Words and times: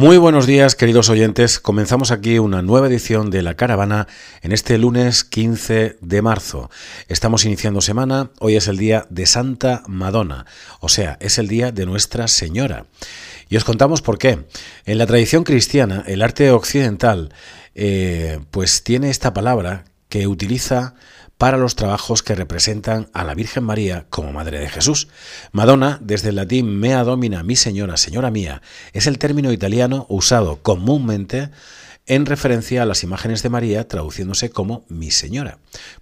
Muy 0.00 0.16
buenos 0.16 0.46
días, 0.46 0.76
queridos 0.76 1.10
oyentes. 1.10 1.60
Comenzamos 1.60 2.10
aquí 2.10 2.38
una 2.38 2.62
nueva 2.62 2.86
edición 2.86 3.28
de 3.28 3.42
La 3.42 3.54
Caravana 3.54 4.08
en 4.40 4.52
este 4.52 4.78
lunes 4.78 5.24
15 5.24 5.98
de 6.00 6.22
marzo. 6.22 6.70
Estamos 7.08 7.44
iniciando 7.44 7.82
semana, 7.82 8.30
hoy 8.38 8.56
es 8.56 8.66
el 8.66 8.78
día 8.78 9.04
de 9.10 9.26
Santa 9.26 9.82
Madonna, 9.86 10.46
o 10.80 10.88
sea, 10.88 11.18
es 11.20 11.36
el 11.36 11.48
día 11.48 11.70
de 11.70 11.84
Nuestra 11.84 12.28
Señora. 12.28 12.86
Y 13.50 13.58
os 13.58 13.64
contamos 13.64 14.00
por 14.00 14.16
qué. 14.16 14.46
En 14.86 14.96
la 14.96 15.06
tradición 15.06 15.44
cristiana, 15.44 16.02
el 16.06 16.22
arte 16.22 16.50
occidental, 16.50 17.34
eh, 17.74 18.40
pues 18.50 18.82
tiene 18.82 19.10
esta 19.10 19.34
palabra 19.34 19.84
que 20.08 20.26
utiliza 20.26 20.94
para 21.40 21.56
los 21.56 21.74
trabajos 21.74 22.22
que 22.22 22.34
representan 22.34 23.08
a 23.14 23.24
la 23.24 23.32
Virgen 23.32 23.64
María 23.64 24.04
como 24.10 24.30
Madre 24.30 24.58
de 24.58 24.68
Jesús. 24.68 25.08
Madonna, 25.52 25.98
desde 26.02 26.28
el 26.28 26.36
latín 26.36 26.78
mea 26.78 27.02
domina, 27.02 27.42
mi 27.42 27.56
señora, 27.56 27.96
señora 27.96 28.30
mía, 28.30 28.60
es 28.92 29.06
el 29.06 29.16
término 29.16 29.50
italiano 29.50 30.04
usado 30.10 30.58
comúnmente 30.60 31.48
en 32.04 32.26
referencia 32.26 32.82
a 32.82 32.84
las 32.84 33.04
imágenes 33.04 33.42
de 33.42 33.48
María, 33.48 33.88
traduciéndose 33.88 34.50
como 34.50 34.84
mi 34.90 35.10
señora. 35.10 35.56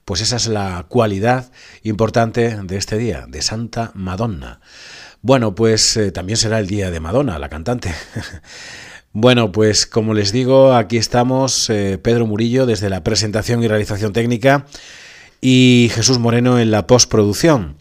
Pues 0.05 0.22
esa 0.22 0.34
es 0.34 0.48
la 0.48 0.86
cualidad 0.89 1.53
importante 1.84 2.61
de 2.61 2.77
este 2.77 2.98
día, 2.98 3.27
de 3.28 3.41
Santa 3.41 3.92
Madonna. 3.94 4.61
Bueno, 5.22 5.55
pues 5.55 5.97
eh, 5.97 6.11
también 6.11 6.36
será 6.36 6.59
el 6.59 6.66
día 6.66 6.91
de 6.91 6.98
Madonna, 6.98 7.39
la 7.39 7.48
cantante. 7.48 7.94
Bueno, 9.12 9.53
pues 9.53 9.86
como 9.86 10.12
les 10.12 10.33
digo, 10.33 10.75
aquí 10.75 10.98
estamos, 10.98 11.70
eh, 11.70 11.98
Pedro 12.00 12.27
Murillo, 12.27 12.66
desde 12.66 12.91
la 12.91 13.03
presentación 13.03 13.64
y 13.64 13.66
realización 13.66 14.12
técnica 14.12 14.66
y 15.41 15.91
Jesús 15.92 16.19
Moreno 16.19 16.58
en 16.58 16.70
la 16.70 16.86
postproducción. 16.86 17.77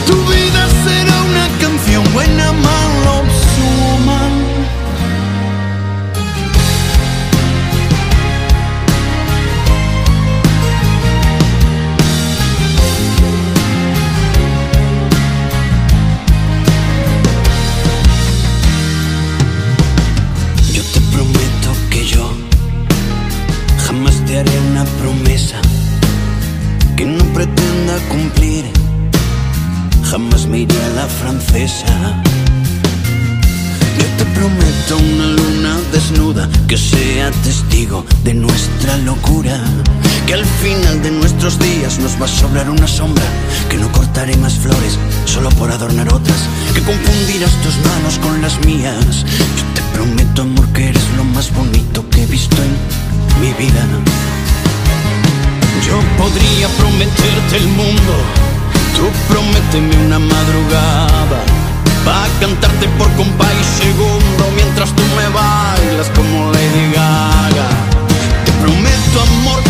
Tu 0.07 0.17
vida 0.33 0.63
será 0.85 1.17
una 1.31 1.47
canción 1.63 2.03
buena, 2.13 2.53
mala 2.53 3.11
o 3.21 3.99
sobrar 42.58 42.70
una 42.70 42.88
sombra. 42.88 43.25
Que 43.69 43.76
no 43.76 43.90
cortaré 43.93 44.37
más 44.37 44.55
flores 44.55 44.99
solo 45.25 45.49
por 45.50 45.70
adornar 45.70 46.12
otras. 46.12 46.40
Que 46.75 46.82
confundirás 46.82 47.52
tus 47.62 47.76
manos 47.87 48.19
con 48.19 48.40
las 48.43 48.58
mías. 48.64 49.25
Yo 49.58 49.64
te 49.75 49.82
prometo, 49.94 50.43
amor, 50.43 50.66
que 50.72 50.88
eres 50.88 51.05
lo 51.16 51.25
más 51.25 51.52
bonito 51.52 52.08
que 52.10 52.22
he 52.22 52.26
visto 52.26 52.56
en 52.56 52.72
mi 53.40 53.52
vida. 53.52 53.82
Yo 55.87 55.96
podría 56.19 56.69
prometerte 56.76 57.56
el 57.56 57.69
mundo, 57.69 58.14
tú 58.96 59.05
prométeme 59.32 60.06
una 60.06 60.19
madrugada. 60.19 61.38
Va 62.06 62.25
a 62.25 62.28
cantarte 62.40 62.88
por 62.99 63.10
compás 63.14 63.52
y 63.62 63.82
segundo 63.84 64.43
mientras 64.56 64.90
tú 64.96 65.02
me 65.16 65.28
bailas 65.28 66.08
como 66.16 66.52
Lady 66.52 66.93
Gaga. 66.93 67.69
Te 68.44 68.52
prometo 68.62 69.16
amor 69.22 69.68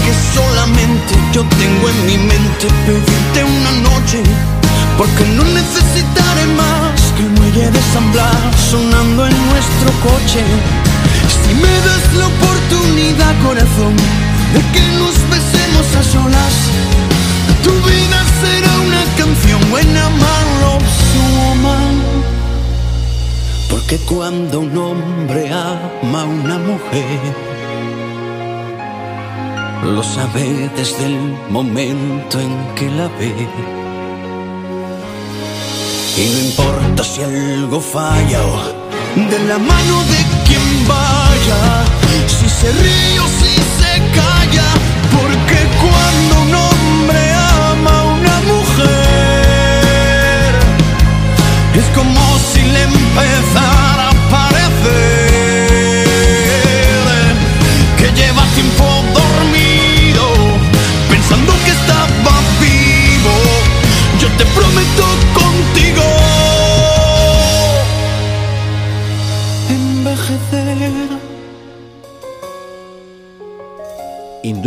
yo 1.33 1.45
tengo 1.45 1.89
en 1.89 2.07
mi 2.07 2.19
mente 2.19 2.67
pedirte 2.87 3.45
una 3.45 3.73
noche, 3.91 4.23
porque 4.97 5.25
no 5.37 5.45
necesitaré 5.45 6.47
más 6.57 7.01
que 7.17 7.23
el 7.23 7.31
muelle 7.31 7.71
de 7.71 7.81
San 7.93 8.07
sonando 8.71 9.27
en 9.27 9.37
nuestro 9.51 9.91
coche. 10.03 10.43
Si 11.43 11.55
me 11.55 11.75
das 11.87 12.05
la 12.19 12.27
oportunidad, 12.27 13.35
corazón, 13.47 13.95
de 14.55 14.61
que 14.73 14.85
nos 14.99 15.17
besemos 15.31 15.87
a 15.97 16.03
solas. 16.13 16.55
Tu 17.63 17.71
vida 17.71 18.19
será 18.41 18.73
una 18.87 19.03
canción 19.17 19.71
buena, 19.71 20.03
woman. 21.37 22.03
Porque 23.71 23.97
cuando 23.99 24.61
un 24.61 24.77
hombre 24.77 25.51
ama 25.53 26.23
a 26.23 26.25
una 26.25 26.59
mujer, 26.59 27.48
lo 29.85 30.03
sabe 30.03 30.71
desde 30.77 31.07
el 31.07 31.37
momento 31.51 32.41
en 32.41 32.75
que 32.75 32.91
la 32.91 33.09
ve. 33.19 33.35
Y 36.17 36.25
no 36.33 36.39
importa 36.41 37.05
si 37.05 37.23
algo 37.23 37.81
falla 37.81 38.41
o 38.43 38.79
de 39.15 39.39
la 39.47 39.59
mano 39.59 40.03
de 40.13 40.21
quien 40.47 40.87
vaya, 40.87 41.85
si 42.27 42.49
se 42.49 42.73
ríe 42.73 43.21
o 43.21 43.27
si 43.27 43.55
se 43.79 43.93
calla, 44.19 44.69
porque 45.17 45.59
cuando 45.83 46.33
un 46.43 46.55
hombre 46.55 47.21
ama 47.73 47.91
a 48.01 48.05
una 48.05 48.37
mujer, 48.53 50.51
es 51.75 51.87
como 51.97 52.21
si 52.53 52.63
le 52.63 52.83
empezara 52.83 53.78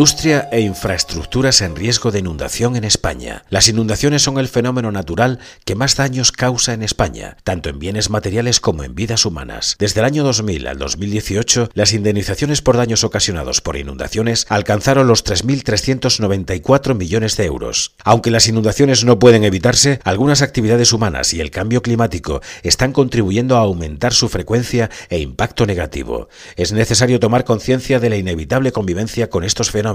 Industria 0.02 0.50
e 0.52 0.62
infraestructuras 0.62 1.62
en 1.62 1.76
riesgo 1.76 2.10
de 2.10 2.18
inundación 2.18 2.76
en 2.76 2.86
España. 2.86 3.44
Las 3.50 3.68
inundaciones 3.68 4.24
son 4.24 4.40
el 4.40 4.48
fenómeno 4.48 4.92
natural 4.92 5.38
que 5.64 5.76
más 5.76 5.96
daños 5.96 6.32
causa 6.32 6.74
en 6.74 6.82
España, 6.82 7.38
tanto 7.44 7.70
en 7.70 7.78
bienes 7.78 8.10
materiales 8.10 8.60
como 8.60 8.84
en 8.84 8.96
vidas 8.96 9.28
humanas. 9.28 9.76
Desde 9.78 10.00
el 10.00 10.08
año 10.08 10.24
2000 10.24 10.66
al 10.66 10.80
2018, 10.80 11.70
las 11.76 11.94
indemnizaciones 11.94 12.64
por 12.64 12.78
daños 12.78 13.04
ocasionados 13.04 13.62
por 13.62 13.78
inundaciones 13.78 14.48
alcanzaron 14.50 15.06
los 15.06 15.24
3.394 15.24 16.96
millones 16.96 17.38
de 17.38 17.46
euros. 17.46 17.94
Aunque 18.04 18.32
las 18.32 18.48
inundaciones 18.48 19.06
no 19.06 19.20
pueden 19.20 19.44
evitarse, 19.44 20.00
algunas 20.04 20.42
actividades 20.42 20.94
humanas 20.94 21.32
y 21.36 21.42
el 21.42 21.52
cambio 21.52 21.84
climático 21.84 22.42
están 22.64 22.92
contribuyendo 22.92 23.56
a 23.56 23.60
aumentar 23.60 24.14
su 24.14 24.30
frecuencia 24.30 24.90
e 25.10 25.20
impacto 25.20 25.68
negativo. 25.68 26.28
Es 26.56 26.72
necesario 26.72 27.20
tomar 27.20 27.44
conciencia 27.44 28.00
de 28.00 28.10
la 28.10 28.16
inevitable 28.16 28.72
convivencia 28.72 29.30
con 29.30 29.44
estos 29.44 29.70
fenómenos 29.70 29.91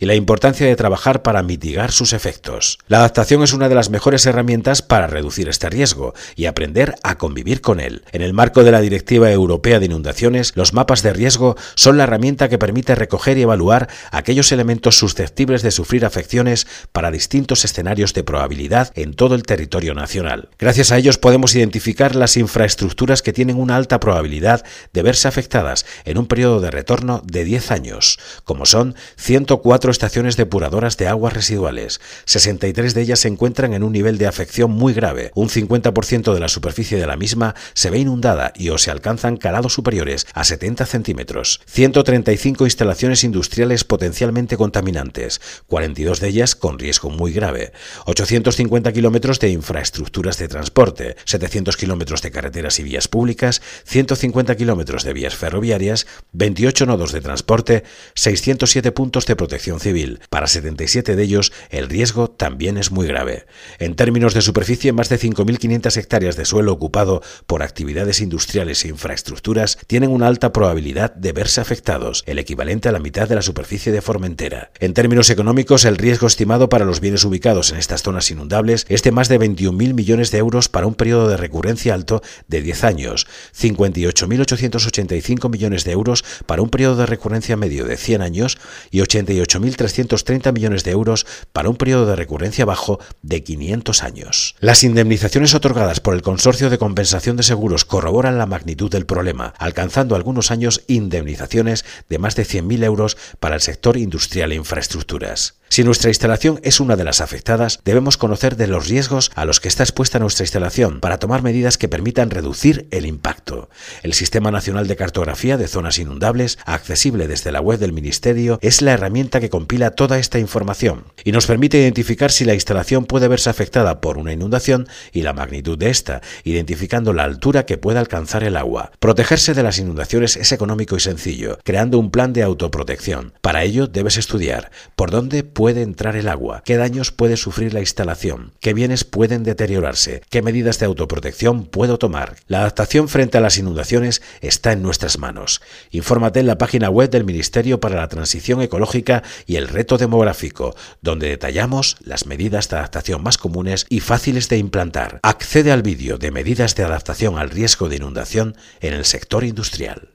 y 0.00 0.06
la 0.06 0.14
importancia 0.14 0.66
de 0.66 0.76
trabajar 0.76 1.22
para 1.22 1.42
mitigar 1.42 1.92
sus 1.92 2.12
efectos. 2.12 2.78
La 2.86 2.98
adaptación 2.98 3.42
es 3.42 3.52
una 3.52 3.68
de 3.68 3.74
las 3.74 3.90
mejores 3.90 4.26
herramientas 4.26 4.82
para 4.82 5.06
reducir 5.06 5.48
este 5.48 5.68
riesgo 5.68 6.14
y 6.36 6.46
aprender 6.46 6.94
a 7.02 7.18
convivir 7.18 7.60
con 7.60 7.80
él. 7.80 8.04
En 8.12 8.22
el 8.22 8.32
marco 8.32 8.64
de 8.64 8.72
la 8.72 8.80
Directiva 8.80 9.30
Europea 9.30 9.80
de 9.80 9.86
Inundaciones, 9.86 10.52
los 10.54 10.72
mapas 10.72 11.02
de 11.02 11.12
riesgo 11.12 11.56
son 11.74 11.96
la 11.96 12.04
herramienta 12.04 12.48
que 12.48 12.58
permite 12.58 12.94
recoger 12.94 13.38
y 13.38 13.42
evaluar 13.42 13.88
aquellos 14.10 14.52
elementos 14.52 14.96
susceptibles 14.96 15.62
de 15.62 15.70
sufrir 15.70 16.04
afecciones 16.04 16.66
para 16.92 17.10
distintos 17.10 17.64
escenarios 17.64 18.14
de 18.14 18.24
probabilidad 18.24 18.92
en 18.94 19.14
todo 19.14 19.34
el 19.34 19.42
territorio 19.42 19.94
nacional. 19.94 20.48
Gracias 20.58 20.92
a 20.92 20.98
ellos 20.98 21.18
podemos 21.18 21.54
identificar 21.54 22.14
las 22.14 22.36
infraestructuras 22.36 23.22
que 23.22 23.32
tienen 23.32 23.56
una 23.56 23.76
alta 23.76 24.00
probabilidad 24.00 24.64
de 24.92 25.02
verse 25.02 25.28
afectadas 25.28 25.86
en 26.04 26.18
un 26.18 26.26
periodo 26.26 26.60
de 26.60 26.70
retorno 26.70 27.22
de 27.24 27.44
10 27.44 27.70
años, 27.70 28.18
como 28.44 28.66
son 28.66 28.94
104 29.24 29.90
estaciones 29.90 30.36
depuradoras 30.36 30.98
de 30.98 31.08
aguas 31.08 31.32
residuales. 31.32 31.98
63 32.26 32.92
de 32.92 33.00
ellas 33.00 33.20
se 33.20 33.28
encuentran 33.28 33.72
en 33.72 33.82
un 33.82 33.92
nivel 33.92 34.18
de 34.18 34.26
afección 34.26 34.70
muy 34.70 34.92
grave. 34.92 35.30
Un 35.34 35.48
50% 35.48 36.34
de 36.34 36.40
la 36.40 36.50
superficie 36.50 36.98
de 36.98 37.06
la 37.06 37.16
misma 37.16 37.54
se 37.72 37.88
ve 37.88 38.00
inundada 38.00 38.52
y 38.54 38.68
o 38.68 38.76
se 38.76 38.90
alcanzan 38.90 39.38
calados 39.38 39.72
superiores 39.72 40.26
a 40.34 40.44
70 40.44 40.84
centímetros. 40.84 41.62
135 41.64 42.66
instalaciones 42.66 43.24
industriales 43.24 43.84
potencialmente 43.84 44.58
contaminantes, 44.58 45.40
42 45.68 46.20
de 46.20 46.28
ellas 46.28 46.54
con 46.54 46.78
riesgo 46.78 47.08
muy 47.08 47.32
grave. 47.32 47.72
850 48.04 48.92
kilómetros 48.92 49.40
de 49.40 49.48
infraestructuras 49.48 50.36
de 50.36 50.48
transporte, 50.48 51.16
700 51.24 51.78
kilómetros 51.78 52.20
de 52.20 52.30
carreteras 52.30 52.78
y 52.78 52.82
vías 52.82 53.08
públicas, 53.08 53.62
150 53.86 54.54
kilómetros 54.56 55.02
de 55.02 55.14
vías 55.14 55.34
ferroviarias, 55.34 56.06
28 56.32 56.84
nodos 56.84 57.12
de 57.12 57.22
transporte, 57.22 57.84
607 58.12 58.92
puntos 58.92 59.13
de 59.14 59.36
protección 59.36 59.78
civil. 59.78 60.20
Para 60.28 60.48
77 60.48 61.14
de 61.14 61.22
ellos, 61.22 61.52
el 61.70 61.88
riesgo 61.88 62.28
también 62.28 62.76
es 62.76 62.90
muy 62.90 63.06
grave. 63.06 63.46
En 63.78 63.94
términos 63.94 64.34
de 64.34 64.42
superficie, 64.42 64.92
más 64.92 65.08
de 65.08 65.20
5.500 65.20 65.96
hectáreas 65.96 66.36
de 66.36 66.44
suelo 66.44 66.72
ocupado 66.72 67.22
por 67.46 67.62
actividades 67.62 68.20
industriales 68.20 68.84
e 68.84 68.88
infraestructuras 68.88 69.78
tienen 69.86 70.10
una 70.10 70.26
alta 70.26 70.52
probabilidad 70.52 71.14
de 71.14 71.32
verse 71.32 71.60
afectados, 71.60 72.24
el 72.26 72.40
equivalente 72.40 72.88
a 72.88 72.92
la 72.92 72.98
mitad 72.98 73.28
de 73.28 73.36
la 73.36 73.42
superficie 73.42 73.92
de 73.92 74.02
Formentera. 74.02 74.72
En 74.80 74.94
términos 74.94 75.30
económicos, 75.30 75.84
el 75.84 75.96
riesgo 75.96 76.26
estimado 76.26 76.68
para 76.68 76.84
los 76.84 77.00
bienes 77.00 77.24
ubicados 77.24 77.70
en 77.70 77.78
estas 77.78 78.02
zonas 78.02 78.30
inundables 78.32 78.86
es 78.88 79.04
de 79.04 79.12
más 79.12 79.28
de 79.28 79.38
21.000 79.38 79.94
millones 79.94 80.32
de 80.32 80.38
euros 80.38 80.68
para 80.68 80.88
un 80.88 80.94
periodo 80.94 81.28
de 81.28 81.36
recurrencia 81.36 81.94
alto 81.94 82.22
de 82.48 82.62
10 82.62 82.84
años, 82.84 83.26
58.885 83.56 85.50
millones 85.50 85.84
de 85.84 85.92
euros 85.92 86.24
para 86.46 86.62
un 86.62 86.70
periodo 86.70 86.96
de 86.96 87.06
recurrencia 87.06 87.56
medio 87.56 87.84
de 87.84 87.96
100 87.96 88.22
años 88.22 88.58
y 88.94 88.98
88.330 88.98 90.52
millones 90.52 90.84
de 90.84 90.92
euros 90.92 91.26
para 91.52 91.68
un 91.68 91.74
periodo 91.74 92.06
de 92.06 92.14
recurrencia 92.14 92.64
bajo 92.64 93.00
de 93.22 93.42
500 93.42 94.04
años. 94.04 94.54
Las 94.60 94.84
indemnizaciones 94.84 95.52
otorgadas 95.52 95.98
por 95.98 96.14
el 96.14 96.22
Consorcio 96.22 96.70
de 96.70 96.78
Compensación 96.78 97.36
de 97.36 97.42
Seguros 97.42 97.84
corroboran 97.84 98.38
la 98.38 98.46
magnitud 98.46 98.92
del 98.92 99.04
problema, 99.04 99.52
alcanzando 99.58 100.14
algunos 100.14 100.52
años 100.52 100.84
indemnizaciones 100.86 101.84
de 102.08 102.18
más 102.20 102.36
de 102.36 102.46
100.000 102.46 102.84
euros 102.84 103.16
para 103.40 103.56
el 103.56 103.62
sector 103.62 103.96
industrial 103.96 104.52
e 104.52 104.54
infraestructuras. 104.54 105.56
Si 105.74 105.82
nuestra 105.82 106.10
instalación 106.10 106.60
es 106.62 106.78
una 106.78 106.94
de 106.94 107.02
las 107.02 107.20
afectadas, 107.20 107.80
debemos 107.84 108.16
conocer 108.16 108.54
de 108.54 108.68
los 108.68 108.86
riesgos 108.88 109.32
a 109.34 109.44
los 109.44 109.58
que 109.58 109.66
está 109.66 109.82
expuesta 109.82 110.20
nuestra 110.20 110.44
instalación 110.44 111.00
para 111.00 111.18
tomar 111.18 111.42
medidas 111.42 111.78
que 111.78 111.88
permitan 111.88 112.30
reducir 112.30 112.86
el 112.92 113.06
impacto. 113.06 113.68
El 114.04 114.12
Sistema 114.12 114.52
Nacional 114.52 114.86
de 114.86 114.94
Cartografía 114.94 115.56
de 115.56 115.66
Zonas 115.66 115.98
Inundables, 115.98 116.58
accesible 116.64 117.26
desde 117.26 117.50
la 117.50 117.60
web 117.60 117.80
del 117.80 117.92
Ministerio, 117.92 118.60
es 118.62 118.82
la 118.82 118.92
herramienta 118.92 119.40
que 119.40 119.50
compila 119.50 119.90
toda 119.90 120.20
esta 120.20 120.38
información 120.38 121.06
y 121.24 121.32
nos 121.32 121.48
permite 121.48 121.78
identificar 121.78 122.30
si 122.30 122.44
la 122.44 122.54
instalación 122.54 123.04
puede 123.04 123.26
verse 123.26 123.50
afectada 123.50 124.00
por 124.00 124.16
una 124.16 124.32
inundación 124.32 124.86
y 125.10 125.22
la 125.22 125.32
magnitud 125.32 125.76
de 125.76 125.90
esta, 125.90 126.20
identificando 126.44 127.12
la 127.12 127.24
altura 127.24 127.66
que 127.66 127.78
pueda 127.78 127.98
alcanzar 127.98 128.44
el 128.44 128.56
agua. 128.56 128.92
Protegerse 129.00 129.54
de 129.54 129.64
las 129.64 129.80
inundaciones 129.80 130.36
es 130.36 130.52
económico 130.52 130.94
y 130.94 131.00
sencillo, 131.00 131.58
creando 131.64 131.98
un 131.98 132.12
plan 132.12 132.32
de 132.32 132.44
autoprotección. 132.44 133.32
Para 133.40 133.64
ello 133.64 133.88
debes 133.88 134.18
estudiar 134.18 134.70
por 134.94 135.10
dónde 135.10 135.42
puede 135.42 135.63
entrar 135.72 136.16
el 136.16 136.28
agua, 136.28 136.62
qué 136.64 136.76
daños 136.76 137.10
puede 137.10 137.36
sufrir 137.36 137.72
la 137.72 137.80
instalación, 137.80 138.52
qué 138.60 138.74
bienes 138.74 139.04
pueden 139.04 139.42
deteriorarse, 139.42 140.22
qué 140.30 140.42
medidas 140.42 140.78
de 140.78 140.86
autoprotección 140.86 141.64
puedo 141.64 141.98
tomar. 141.98 142.36
La 142.46 142.60
adaptación 142.60 143.08
frente 143.08 143.38
a 143.38 143.40
las 143.40 143.58
inundaciones 143.58 144.22
está 144.40 144.72
en 144.72 144.82
nuestras 144.82 145.18
manos. 145.18 145.62
Infórmate 145.90 146.40
en 146.40 146.46
la 146.46 146.58
página 146.58 146.90
web 146.90 147.10
del 147.10 147.24
Ministerio 147.24 147.80
para 147.80 147.96
la 147.96 148.08
Transición 148.08 148.62
Ecológica 148.62 149.22
y 149.46 149.56
el 149.56 149.68
Reto 149.68 149.98
Demográfico, 149.98 150.74
donde 151.00 151.28
detallamos 151.28 151.96
las 152.00 152.26
medidas 152.26 152.68
de 152.68 152.76
adaptación 152.76 153.22
más 153.22 153.38
comunes 153.38 153.86
y 153.88 154.00
fáciles 154.00 154.48
de 154.48 154.58
implantar. 154.58 155.20
Accede 155.22 155.72
al 155.72 155.82
vídeo 155.82 156.18
de 156.18 156.30
medidas 156.30 156.74
de 156.74 156.84
adaptación 156.84 157.38
al 157.38 157.50
riesgo 157.50 157.88
de 157.88 157.96
inundación 157.96 158.56
en 158.80 158.94
el 158.94 159.04
sector 159.04 159.44
industrial. 159.44 160.13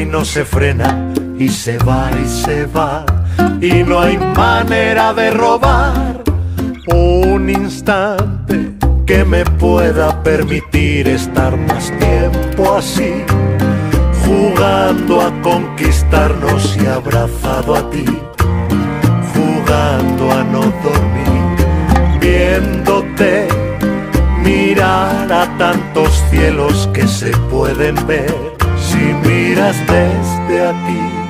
Y 0.00 0.06
no 0.06 0.24
se 0.24 0.44
frena, 0.44 1.12
y 1.38 1.48
se 1.48 1.76
va 1.78 2.10
y 2.12 2.26
se 2.26 2.64
va, 2.66 3.04
y 3.60 3.82
no 3.82 4.00
hay 4.00 4.16
manera 4.16 5.12
de 5.12 5.30
robar 5.30 6.22
un 6.86 7.50
instante 7.50 8.72
que 9.06 9.24
me 9.24 9.44
pueda 9.44 10.22
permitir 10.22 11.08
estar 11.08 11.56
más 11.56 11.92
tiempo 11.98 12.76
así, 12.76 13.12
jugando 14.24 15.20
a 15.20 15.42
conquistarnos 15.42 16.78
y 16.82 16.86
abrazado 16.86 17.74
a 17.74 17.90
ti, 17.90 18.04
jugando 19.34 20.32
a 20.32 20.44
no 20.44 20.60
dormir 20.60 21.40
viéndote 22.20 23.48
mirar 24.42 25.30
a 25.32 25.58
tantos 25.58 26.24
cielos 26.30 26.88
que 26.94 27.06
se 27.06 27.30
pueden 27.50 27.94
ver 28.06 28.49
miras 29.20 29.76
desde 29.86 30.66
aquí. 30.66 31.20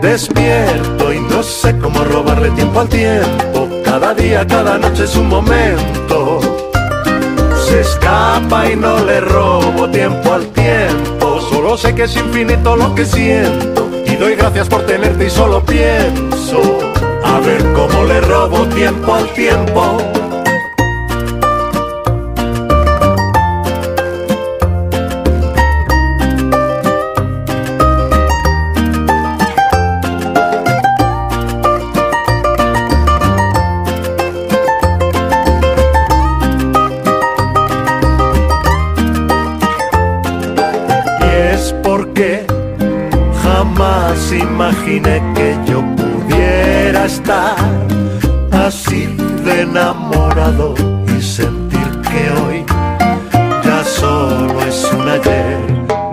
Despierto 0.00 1.12
y 1.12 1.20
no 1.20 1.42
sé 1.42 1.78
cómo 1.78 2.04
robarle 2.04 2.50
tiempo 2.50 2.80
al 2.80 2.88
tiempo. 2.88 3.68
Cada 3.84 4.14
día, 4.14 4.46
cada 4.46 4.78
noche 4.78 5.04
es 5.04 5.16
un 5.16 5.28
momento. 5.28 6.40
Se 7.66 7.80
escapa 7.80 8.70
y 8.70 8.76
no 8.76 9.04
le 9.04 9.20
robo 9.20 9.88
tiempo 9.88 10.32
al 10.32 10.46
tiempo. 10.48 11.40
Solo 11.40 11.76
sé 11.76 11.94
que 11.94 12.04
es 12.04 12.16
infinito 12.16 12.76
lo 12.76 12.94
que 12.94 13.04
siento. 13.04 13.88
Y 14.06 14.16
doy 14.16 14.34
gracias 14.34 14.68
por 14.68 14.84
tenerte 14.86 15.26
y 15.26 15.30
solo 15.30 15.64
pienso. 15.64 16.60
A 17.24 17.38
ver 17.40 17.62
cómo 17.72 18.04
le 18.04 18.20
robo 18.20 18.66
tiempo 18.66 19.14
al 19.14 19.28
tiempo. 19.34 19.98
Que 45.00 45.56
yo 45.64 45.82
pudiera 45.96 47.06
estar 47.06 47.56
así 48.52 49.06
de 49.42 49.62
enamorado 49.62 50.74
y 51.06 51.22
sentir 51.22 51.88
que 52.02 52.42
hoy 52.42 52.64
ya 53.64 53.84
solo 53.84 54.60
es 54.66 54.90
un 54.92 55.08
ayer. 55.08 55.58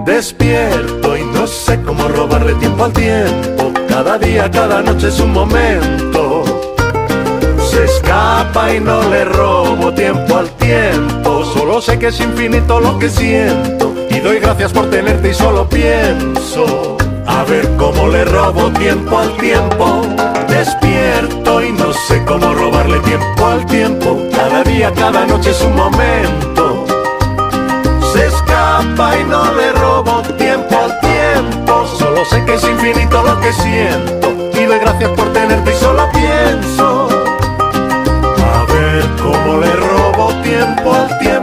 Despierto 0.05 1.17
y 1.17 1.23
no 1.23 1.45
sé 1.45 1.81
cómo 1.81 2.07
robarle 2.07 2.53
tiempo 2.53 2.85
al 2.85 2.93
tiempo. 2.93 3.73
Cada 3.89 4.17
día, 4.17 4.49
cada 4.49 4.81
noche 4.81 5.09
es 5.09 5.19
un 5.19 5.33
momento. 5.33 6.43
Se 7.69 7.83
escapa 7.83 8.73
y 8.73 8.79
no 8.79 9.03
le 9.09 9.25
robo 9.25 9.93
tiempo 9.93 10.37
al 10.37 10.49
tiempo. 10.51 11.43
Solo 11.53 11.81
sé 11.81 11.99
que 11.99 12.07
es 12.07 12.19
infinito 12.21 12.79
lo 12.79 12.97
que 12.97 13.09
siento. 13.09 13.93
Y 14.09 14.19
doy 14.19 14.39
gracias 14.39 14.71
por 14.71 14.89
tenerte 14.89 15.31
y 15.31 15.33
solo 15.33 15.67
pienso. 15.67 16.98
A 17.29 17.43
ver 17.43 17.69
cómo 17.77 18.07
le 18.07 18.25
robo 18.25 18.71
tiempo 18.71 19.19
al 19.19 19.37
tiempo. 19.37 20.01
Despierto 20.47 21.63
y 21.63 21.71
no 21.71 21.93
sé 21.93 22.23
cómo 22.25 22.53
robarle 22.53 22.99
tiempo 22.99 23.45
al 23.45 23.65
tiempo. 23.67 24.21
Cada 24.35 24.63
día, 24.63 24.91
cada 24.93 25.25
noche 25.25 25.51
es 25.51 25.61
un 25.61 25.75
momento. 25.75 26.85
Se 28.11 28.25
escapa 28.25 29.17
y 29.17 29.23
no 29.25 29.53
le 29.53 29.71
robo 29.73 30.21
tiempo 30.37 30.75
al 30.75 30.99
tiempo. 30.99 31.87
Solo 31.97 32.25
sé 32.25 32.43
que 32.45 32.55
es 32.55 32.63
infinito 32.63 33.21
lo 33.23 33.39
que 33.39 33.53
siento. 33.53 34.33
Y 34.59 34.65
doy 34.65 34.79
gracias 34.79 35.11
por 35.11 35.31
tenerte 35.31 35.71
y 35.71 35.75
solo 35.75 36.09
pienso. 36.11 37.09
A 38.53 38.73
ver 38.73 39.05
cómo 39.21 39.59
le 39.59 39.71
robo 39.75 40.33
tiempo 40.41 40.93
al 40.93 41.19
tiempo. 41.19 41.38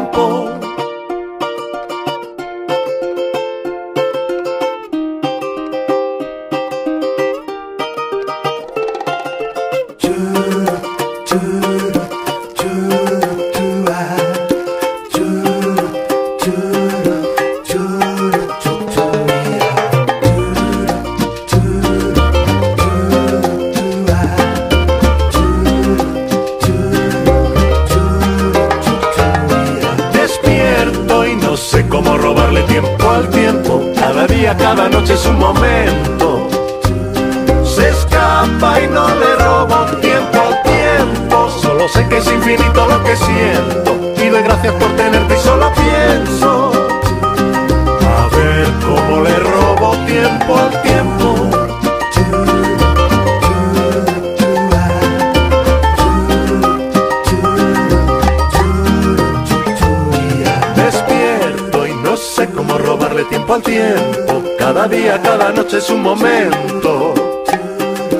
Cada 64.58 64.88
día, 64.88 65.20
cada 65.22 65.52
noche 65.52 65.78
es 65.78 65.90
un 65.90 66.02
momento. 66.02 67.14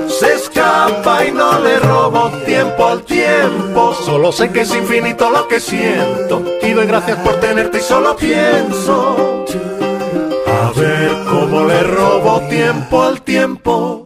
Se 0.09 0.33
escapa 0.33 1.25
y 1.27 1.33
no 1.33 1.59
le 1.61 1.79
robo 1.79 2.31
tiempo 2.47 2.87
al 2.87 3.03
tiempo. 3.03 3.95
Solo 4.05 4.33
sé 4.33 4.51
que 4.51 4.63
es 4.63 4.75
infinito 4.75 5.31
lo 5.31 5.47
que 5.47 5.61
siento. 5.61 6.43
Y 6.63 6.73
doy 6.73 6.87
gracias 6.87 7.19
por 7.19 7.35
tenerte 7.41 7.79
y 7.79 7.83
solo 7.83 8.17
pienso. 8.17 9.45
A 10.47 10.73
ver 10.79 11.25
cómo 11.29 11.65
le 11.65 11.83
robo 11.83 12.41
tiempo 12.49 13.03
al 13.03 13.21
tiempo. 13.23 14.06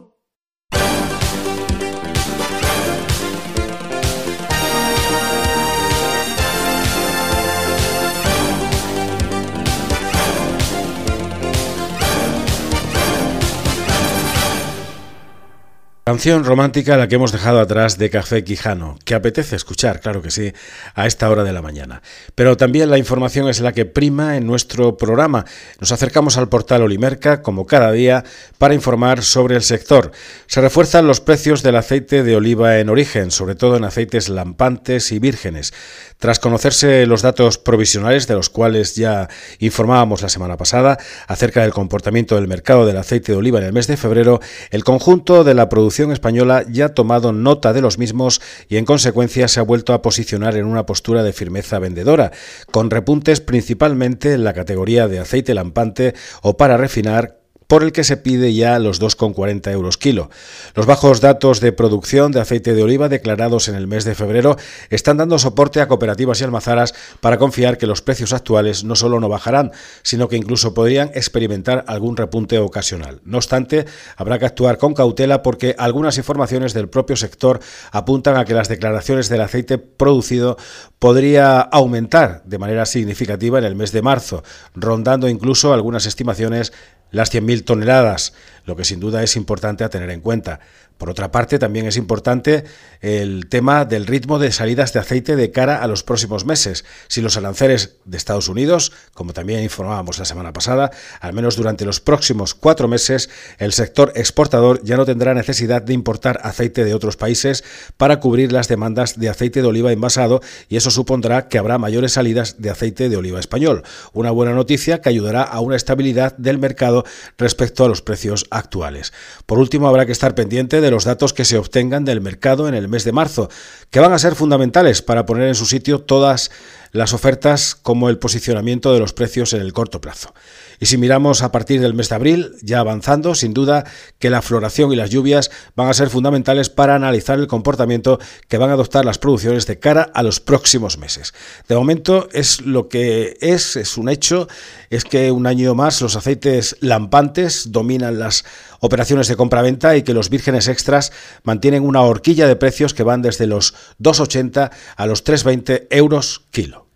Canción 16.10 16.42
romántica 16.42 16.96
la 16.96 17.06
que 17.06 17.14
hemos 17.14 17.30
dejado 17.30 17.60
atrás 17.60 17.96
de 17.96 18.10
Café 18.10 18.42
Quijano, 18.42 18.98
que 19.04 19.14
apetece 19.14 19.54
escuchar, 19.54 20.00
claro 20.00 20.22
que 20.22 20.32
sí, 20.32 20.52
a 20.96 21.06
esta 21.06 21.30
hora 21.30 21.44
de 21.44 21.52
la 21.52 21.62
mañana. 21.62 22.02
Pero 22.34 22.56
también 22.56 22.90
la 22.90 22.98
información 22.98 23.48
es 23.48 23.60
la 23.60 23.70
que 23.70 23.84
prima 23.84 24.36
en 24.36 24.44
nuestro 24.44 24.96
programa. 24.96 25.44
Nos 25.78 25.92
acercamos 25.92 26.36
al 26.36 26.48
portal 26.48 26.82
Olimerca, 26.82 27.42
como 27.42 27.64
cada 27.64 27.92
día, 27.92 28.24
para 28.58 28.74
informar 28.74 29.22
sobre 29.22 29.54
el 29.54 29.62
sector. 29.62 30.10
Se 30.48 30.60
refuerzan 30.60 31.06
los 31.06 31.20
precios 31.20 31.62
del 31.62 31.76
aceite 31.76 32.24
de 32.24 32.34
oliva 32.34 32.80
en 32.80 32.88
origen, 32.88 33.30
sobre 33.30 33.54
todo 33.54 33.76
en 33.76 33.84
aceites 33.84 34.28
lampantes 34.28 35.12
y 35.12 35.20
vírgenes. 35.20 35.72
Tras 36.20 36.38
conocerse 36.38 37.06
los 37.06 37.22
datos 37.22 37.56
provisionales, 37.56 38.26
de 38.26 38.34
los 38.34 38.50
cuales 38.50 38.94
ya 38.94 39.28
informábamos 39.58 40.20
la 40.20 40.28
semana 40.28 40.58
pasada, 40.58 40.98
acerca 41.26 41.62
del 41.62 41.72
comportamiento 41.72 42.34
del 42.34 42.46
mercado 42.46 42.84
del 42.84 42.98
aceite 42.98 43.32
de 43.32 43.38
oliva 43.38 43.58
en 43.58 43.64
el 43.64 43.72
mes 43.72 43.86
de 43.86 43.96
febrero, 43.96 44.38
el 44.70 44.84
conjunto 44.84 45.44
de 45.44 45.54
la 45.54 45.70
producción 45.70 46.12
española 46.12 46.62
ya 46.68 46.84
ha 46.84 46.94
tomado 46.94 47.32
nota 47.32 47.72
de 47.72 47.80
los 47.80 47.96
mismos 47.96 48.42
y 48.68 48.76
en 48.76 48.84
consecuencia 48.84 49.48
se 49.48 49.60
ha 49.60 49.62
vuelto 49.62 49.94
a 49.94 50.02
posicionar 50.02 50.56
en 50.56 50.66
una 50.66 50.84
postura 50.84 51.22
de 51.22 51.32
firmeza 51.32 51.78
vendedora, 51.78 52.32
con 52.70 52.90
repuntes 52.90 53.40
principalmente 53.40 54.34
en 54.34 54.44
la 54.44 54.52
categoría 54.52 55.08
de 55.08 55.20
aceite 55.20 55.54
lampante 55.54 56.14
o 56.42 56.58
para 56.58 56.76
refinar 56.76 57.39
por 57.70 57.84
el 57.84 57.92
que 57.92 58.02
se 58.02 58.16
pide 58.16 58.52
ya 58.52 58.80
los 58.80 59.00
2,40 59.00 59.70
euros 59.70 59.96
kilo. 59.96 60.28
Los 60.74 60.86
bajos 60.86 61.20
datos 61.20 61.60
de 61.60 61.70
producción 61.70 62.32
de 62.32 62.40
aceite 62.40 62.74
de 62.74 62.82
oliva 62.82 63.08
declarados 63.08 63.68
en 63.68 63.76
el 63.76 63.86
mes 63.86 64.04
de 64.04 64.16
febrero 64.16 64.56
están 64.88 65.18
dando 65.18 65.38
soporte 65.38 65.80
a 65.80 65.86
cooperativas 65.86 66.40
y 66.40 66.44
almazaras 66.44 66.94
para 67.20 67.38
confiar 67.38 67.78
que 67.78 67.86
los 67.86 68.02
precios 68.02 68.32
actuales 68.32 68.82
no 68.82 68.96
solo 68.96 69.20
no 69.20 69.28
bajarán, 69.28 69.70
sino 70.02 70.28
que 70.28 70.36
incluso 70.36 70.74
podrían 70.74 71.12
experimentar 71.14 71.84
algún 71.86 72.16
repunte 72.16 72.58
ocasional. 72.58 73.20
No 73.22 73.36
obstante, 73.36 73.86
habrá 74.16 74.40
que 74.40 74.46
actuar 74.46 74.76
con 74.76 74.92
cautela 74.92 75.44
porque 75.44 75.76
algunas 75.78 76.18
informaciones 76.18 76.74
del 76.74 76.88
propio 76.88 77.14
sector 77.14 77.60
apuntan 77.92 78.36
a 78.36 78.44
que 78.44 78.54
las 78.54 78.68
declaraciones 78.68 79.28
del 79.28 79.42
aceite 79.42 79.78
producido 79.78 80.56
podría 80.98 81.60
aumentar 81.60 82.42
de 82.44 82.58
manera 82.58 82.84
significativa 82.84 83.60
en 83.60 83.64
el 83.64 83.76
mes 83.76 83.92
de 83.92 84.02
marzo, 84.02 84.42
rondando 84.74 85.28
incluso 85.28 85.72
algunas 85.72 86.06
estimaciones 86.06 86.72
las 87.10 87.32
100.000 87.32 87.64
toneladas, 87.64 88.34
lo 88.64 88.76
que 88.76 88.84
sin 88.84 89.00
duda 89.00 89.22
es 89.22 89.36
importante 89.36 89.84
a 89.84 89.88
tener 89.88 90.10
en 90.10 90.20
cuenta. 90.20 90.60
Por 91.00 91.08
otra 91.08 91.32
parte, 91.32 91.58
también 91.58 91.86
es 91.86 91.96
importante 91.96 92.64
el 93.00 93.48
tema 93.48 93.86
del 93.86 94.06
ritmo 94.06 94.38
de 94.38 94.52
salidas 94.52 94.92
de 94.92 95.00
aceite 95.00 95.34
de 95.34 95.50
cara 95.50 95.82
a 95.82 95.86
los 95.86 96.02
próximos 96.02 96.44
meses. 96.44 96.84
Si 97.08 97.22
los 97.22 97.38
aranceles 97.38 97.96
de 98.04 98.18
Estados 98.18 98.48
Unidos, 98.48 98.92
como 99.14 99.32
también 99.32 99.62
informábamos 99.62 100.18
la 100.18 100.26
semana 100.26 100.52
pasada, 100.52 100.90
al 101.22 101.32
menos 101.32 101.56
durante 101.56 101.86
los 101.86 102.00
próximos 102.00 102.52
cuatro 102.54 102.86
meses, 102.86 103.30
el 103.56 103.72
sector 103.72 104.12
exportador 104.14 104.82
ya 104.82 104.98
no 104.98 105.06
tendrá 105.06 105.32
necesidad 105.32 105.80
de 105.80 105.94
importar 105.94 106.38
aceite 106.42 106.84
de 106.84 106.92
otros 106.92 107.16
países 107.16 107.64
para 107.96 108.20
cubrir 108.20 108.52
las 108.52 108.68
demandas 108.68 109.18
de 109.18 109.30
aceite 109.30 109.62
de 109.62 109.68
oliva 109.68 109.92
envasado 109.92 110.42
y 110.68 110.76
eso 110.76 110.90
supondrá 110.90 111.48
que 111.48 111.56
habrá 111.56 111.78
mayores 111.78 112.12
salidas 112.12 112.60
de 112.60 112.68
aceite 112.68 113.08
de 113.08 113.16
oliva 113.16 113.40
español. 113.40 113.84
Una 114.12 114.32
buena 114.32 114.52
noticia 114.52 115.00
que 115.00 115.08
ayudará 115.08 115.44
a 115.44 115.60
una 115.60 115.76
estabilidad 115.76 116.36
del 116.36 116.58
mercado 116.58 117.06
respecto 117.38 117.86
a 117.86 117.88
los 117.88 118.02
precios 118.02 118.44
actuales. 118.50 119.14
Por 119.46 119.58
último, 119.58 119.88
habrá 119.88 120.04
que 120.04 120.12
estar 120.12 120.34
pendiente 120.34 120.82
de 120.82 120.89
los 120.90 121.04
datos 121.04 121.32
que 121.32 121.44
se 121.44 121.58
obtengan 121.58 122.04
del 122.04 122.20
mercado 122.20 122.68
en 122.68 122.74
el 122.74 122.88
mes 122.88 123.04
de 123.04 123.12
marzo, 123.12 123.48
que 123.90 124.00
van 124.00 124.12
a 124.12 124.18
ser 124.18 124.34
fundamentales 124.34 125.02
para 125.02 125.26
poner 125.26 125.48
en 125.48 125.54
su 125.54 125.66
sitio 125.66 126.00
todas 126.00 126.50
las 126.92 127.12
ofertas 127.12 127.74
como 127.74 128.08
el 128.08 128.18
posicionamiento 128.18 128.92
de 128.92 129.00
los 129.00 129.12
precios 129.12 129.52
en 129.52 129.60
el 129.60 129.72
corto 129.72 130.00
plazo. 130.00 130.34
Y 130.82 130.86
si 130.86 130.96
miramos 130.96 131.42
a 131.42 131.52
partir 131.52 131.78
del 131.82 131.92
mes 131.92 132.08
de 132.08 132.14
abril, 132.14 132.56
ya 132.62 132.80
avanzando, 132.80 133.34
sin 133.34 133.52
duda 133.52 133.84
que 134.18 134.30
la 134.30 134.40
floración 134.40 134.90
y 134.92 134.96
las 134.96 135.10
lluvias 135.10 135.50
van 135.76 135.88
a 135.88 135.94
ser 135.94 136.08
fundamentales 136.08 136.70
para 136.70 136.94
analizar 136.94 137.38
el 137.38 137.46
comportamiento 137.46 138.18
que 138.48 138.56
van 138.56 138.70
a 138.70 138.72
adoptar 138.72 139.04
las 139.04 139.18
producciones 139.18 139.66
de 139.66 139.78
cara 139.78 140.10
a 140.14 140.22
los 140.22 140.40
próximos 140.40 140.96
meses. 140.96 141.34
De 141.68 141.74
momento 141.74 142.28
es 142.32 142.62
lo 142.62 142.88
que 142.88 143.36
es, 143.42 143.76
es 143.76 143.98
un 143.98 144.08
hecho, 144.08 144.48
es 144.88 145.04
que 145.04 145.30
un 145.30 145.46
año 145.46 145.74
más 145.74 146.00
los 146.00 146.16
aceites 146.16 146.78
lampantes 146.80 147.72
dominan 147.72 148.18
las 148.18 148.46
operaciones 148.80 149.28
de 149.28 149.36
compra-venta 149.36 149.98
y 149.98 150.02
que 150.02 150.14
los 150.14 150.30
vírgenes 150.30 150.66
extras 150.66 151.12
mantienen 151.42 151.82
una 151.82 152.00
horquilla 152.00 152.48
de 152.48 152.56
precios 152.56 152.94
que 152.94 153.02
van 153.02 153.20
desde 153.20 153.46
los 153.46 153.74
2,80 154.02 154.70
a 154.96 155.06
los 155.06 155.24
3,20 155.24 155.88
euros 155.90 156.46
kilo. 156.50 156.86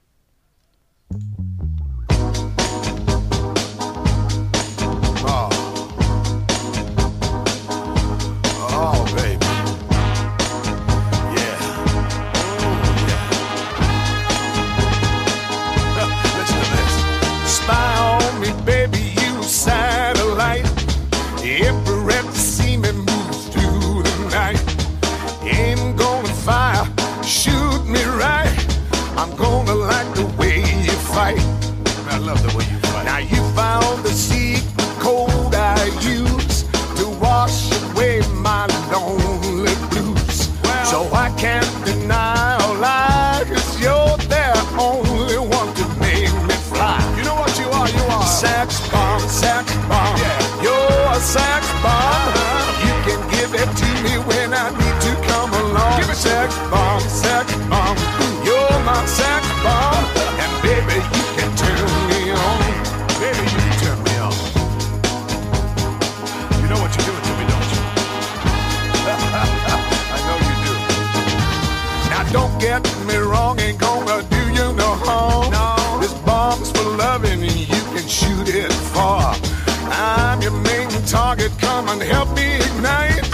Come 81.75 81.89
and 81.89 82.03
help 82.03 82.29
me 82.37 82.49
ignite. 82.69 83.25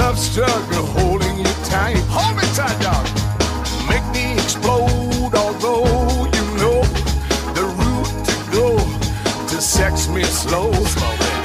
Love 0.00 0.16
struggle 0.18 0.86
holding 0.98 1.36
you 1.38 1.52
tight. 1.74 2.00
Hold 2.16 2.34
me 2.38 2.46
tight, 2.58 2.78
dog. 2.86 3.06
Make 3.90 4.06
me 4.16 4.24
explode, 4.44 5.32
although 5.42 5.86
you 6.36 6.44
know 6.60 6.78
the 7.58 7.66
route 7.80 8.12
to 8.28 8.36
go 8.58 8.68
to 9.50 9.56
sex 9.60 10.08
me 10.08 10.22
slow. 10.22 10.70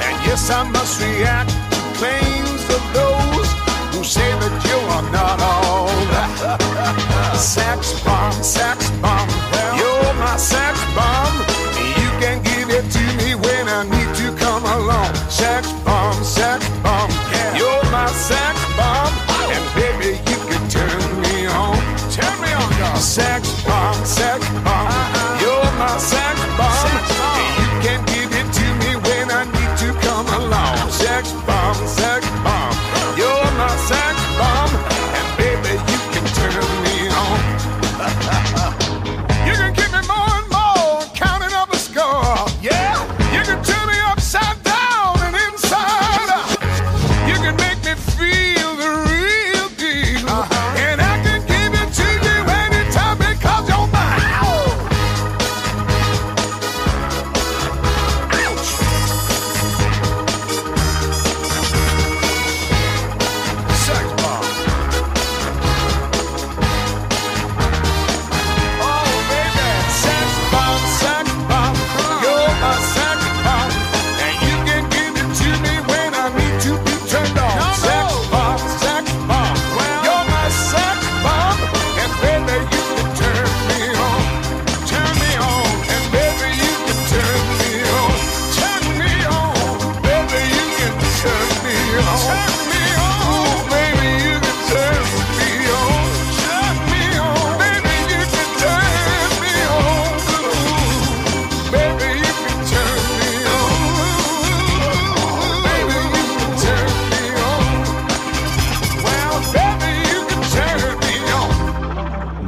And 0.06 0.16
yes, 0.26 0.50
I 0.50 0.62
must 0.76 0.94
react 1.02 1.50
to 1.74 1.80
claims 2.00 2.64
of 2.76 2.82
those 2.98 3.48
who 3.92 4.00
say 4.16 4.30
that 4.42 4.54
you 4.68 4.78
are 4.94 5.06
not 5.18 5.38
all 5.50 5.90
sex 7.56 7.80
bomb, 8.04 8.32
sex 8.42 8.81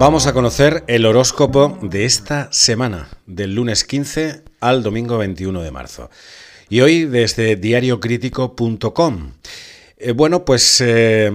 Vamos 0.05 0.27
a 0.27 0.35
conocer 0.35 0.85
el 0.87 1.07
horóscopo 1.07 1.79
de 1.81 2.05
esta 2.05 2.53
semana, 2.53 3.09
del 3.25 3.55
lunes 3.55 3.85
15 3.85 4.43
al 4.61 4.83
domingo 4.83 5.17
21 5.17 5.63
de 5.63 5.71
marzo. 5.71 6.11
Y 6.69 6.83
hoy 6.83 7.07
desde 7.07 7.57
diariocrítico.com. 7.57 9.33
Eh, 9.97 10.13
bueno, 10.13 10.45
pues 10.45 10.83
eh, 10.83 11.33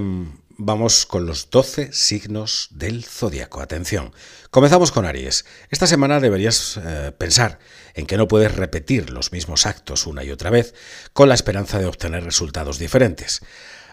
vamos 0.58 1.08
con 1.08 1.26
los 1.26 1.50
12 1.50 1.92
signos 1.94 2.68
del 2.70 3.06
zodiaco. 3.06 3.60
Atención. 3.60 4.14
Comenzamos 4.52 4.92
con 4.92 5.08
Aries. 5.08 5.46
Esta 5.72 5.88
semana 5.88 6.20
deberías 6.20 6.78
eh, 6.78 7.12
pensar 7.18 7.58
en 7.96 8.06
que 8.06 8.18
no 8.18 8.28
puedes 8.28 8.56
repetir 8.56 9.10
los 9.10 9.32
mismos 9.32 9.66
actos 9.66 10.06
una 10.06 10.24
y 10.24 10.30
otra 10.30 10.52
vez 10.52 10.76
con 11.14 11.28
la 11.28 11.34
esperanza 11.34 11.80
de 11.80 11.88
obtener 11.88 12.24
resultados 12.24 12.78
diferentes. 12.78 13.42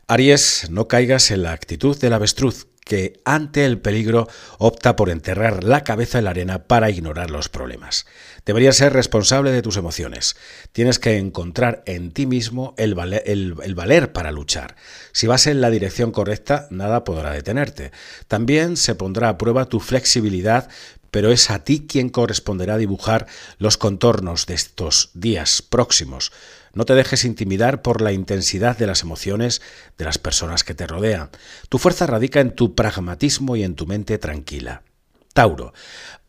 Aries, 0.06 0.66
no 0.68 0.86
caigas 0.86 1.30
en 1.30 1.44
la 1.44 1.52
actitud 1.52 1.98
del 1.98 2.12
avestruz 2.12 2.66
que 2.86 3.20
ante 3.24 3.64
el 3.66 3.80
peligro 3.80 4.28
opta 4.58 4.94
por 4.94 5.10
enterrar 5.10 5.64
la 5.64 5.82
cabeza 5.82 6.18
en 6.18 6.24
la 6.24 6.30
arena 6.30 6.62
para 6.68 6.88
ignorar 6.88 7.32
los 7.32 7.48
problemas. 7.48 8.06
Deberías 8.44 8.76
ser 8.76 8.92
responsable 8.92 9.50
de 9.50 9.60
tus 9.60 9.76
emociones. 9.76 10.36
Tienes 10.70 11.00
que 11.00 11.18
encontrar 11.18 11.82
en 11.86 12.12
ti 12.12 12.26
mismo 12.26 12.74
el, 12.78 12.94
vale- 12.94 13.24
el- 13.26 13.56
el 13.64 13.74
valer 13.74 14.12
para 14.12 14.30
luchar. 14.30 14.76
Si 15.10 15.26
vas 15.26 15.48
en 15.48 15.60
la 15.60 15.70
dirección 15.70 16.12
correcta, 16.12 16.68
nada 16.70 17.02
podrá 17.02 17.32
detenerte. 17.32 17.90
También 18.28 18.76
se 18.76 18.94
pondrá 18.94 19.30
a 19.30 19.36
prueba 19.38 19.64
tu 19.64 19.80
flexibilidad, 19.80 20.68
pero 21.10 21.32
es 21.32 21.50
a 21.50 21.64
ti 21.64 21.86
quien 21.88 22.08
corresponderá 22.08 22.76
dibujar 22.76 23.26
los 23.58 23.78
contornos 23.78 24.46
de 24.46 24.54
estos 24.54 25.10
días 25.14 25.60
próximos. 25.60 26.30
No 26.76 26.84
te 26.84 26.94
dejes 26.94 27.24
intimidar 27.24 27.80
por 27.80 28.02
la 28.02 28.12
intensidad 28.12 28.76
de 28.76 28.86
las 28.86 29.00
emociones 29.00 29.62
de 29.96 30.04
las 30.04 30.18
personas 30.18 30.62
que 30.62 30.74
te 30.74 30.86
rodean. 30.86 31.30
Tu 31.70 31.78
fuerza 31.78 32.06
radica 32.06 32.40
en 32.40 32.54
tu 32.54 32.74
pragmatismo 32.74 33.56
y 33.56 33.64
en 33.64 33.76
tu 33.76 33.86
mente 33.86 34.18
tranquila. 34.18 34.82
Tauro. 35.32 35.72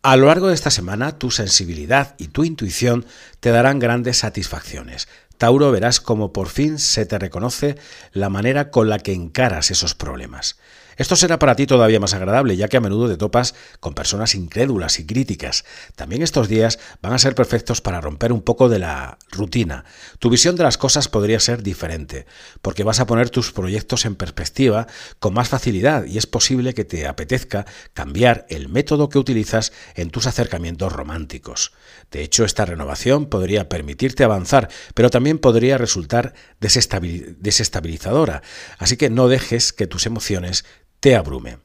A 0.04 0.16
lo 0.16 0.28
largo 0.28 0.48
de 0.48 0.54
esta 0.54 0.72
semana, 0.72 1.20
tu 1.20 1.32
sensibilidad 1.32 2.16
y 2.18 2.30
tu 2.30 2.46
intuición 2.46 3.06
te 3.42 3.50
darán 3.50 3.80
grandes 3.80 4.20
satisfacciones. 4.20 5.10
Tauro, 5.38 5.70
verás 5.70 6.00
como 6.00 6.32
por 6.32 6.48
fin 6.48 6.80
se 6.80 7.06
te 7.06 7.20
reconoce 7.20 7.76
la 8.14 8.30
manera 8.30 8.72
con 8.72 8.88
la 8.88 9.00
que 9.00 9.12
encaras 9.12 9.70
esos 9.70 9.96
problemas. 9.96 10.58
Esto 10.98 11.16
será 11.16 11.40
para 11.40 11.56
ti 11.56 11.68
todavía 11.68 12.00
más 12.00 12.14
agradable, 12.14 12.58
ya 12.58 12.68
que 12.68 12.78
a 12.78 12.82
menudo 12.82 13.08
te 13.08 13.18
topas 13.18 13.56
con 13.80 13.94
personas 13.94 14.36
incrédulas 14.36 15.00
y 15.00 15.06
críticas. 15.06 15.64
También 15.96 16.24
estos 16.24 16.48
días 16.48 16.80
van 17.02 17.14
a 17.14 17.20
ser 17.20 17.36
perfectos 17.36 17.82
para 17.82 18.02
romper 18.02 18.34
un 18.34 18.42
poco 18.42 18.68
de 18.68 18.80
la 18.80 19.18
rutina. 19.32 19.86
Tu 20.20 20.30
visión 20.30 20.56
de 20.56 20.64
las 20.64 20.78
cosas 20.78 21.08
podría 21.08 21.40
ser 21.40 21.64
diferente, 21.64 22.26
porque 22.62 22.84
vas 22.84 23.00
a 23.00 23.06
poner 23.06 23.30
tus 23.30 23.52
proyectos 23.52 24.06
en 24.06 24.16
perspectiva 24.16 24.88
con 25.20 25.34
más 25.34 25.50
facilidad 25.50 26.06
y 26.06 26.18
es 26.18 26.26
posible 26.26 26.74
que 26.74 26.86
te 26.86 27.08
apetezca 27.08 27.66
cambiar 27.94 28.46
el 28.50 28.68
método 28.68 29.10
que 29.10 29.20
utilizas 29.20 29.72
en 29.96 30.10
tus 30.10 30.28
acercamientos 30.28 30.92
románticos. 30.92 31.74
De 32.12 32.24
hecho, 32.24 32.44
esta 32.44 32.66
renovación 32.66 33.28
podría 33.28 33.70
permitirte 33.70 34.24
avanzar, 34.24 34.70
pero 34.94 35.10
también 35.10 35.38
podría 35.38 35.78
resultar 35.78 36.34
desestabil- 36.60 37.36
desestabilizadora, 37.40 38.42
así 38.80 38.98
que 38.98 39.10
no 39.10 39.28
dejes 39.28 39.74
que 39.74 39.88
tus 39.88 40.06
emociones 40.06 40.66
te 41.08 41.16
abrumen. 41.16 41.60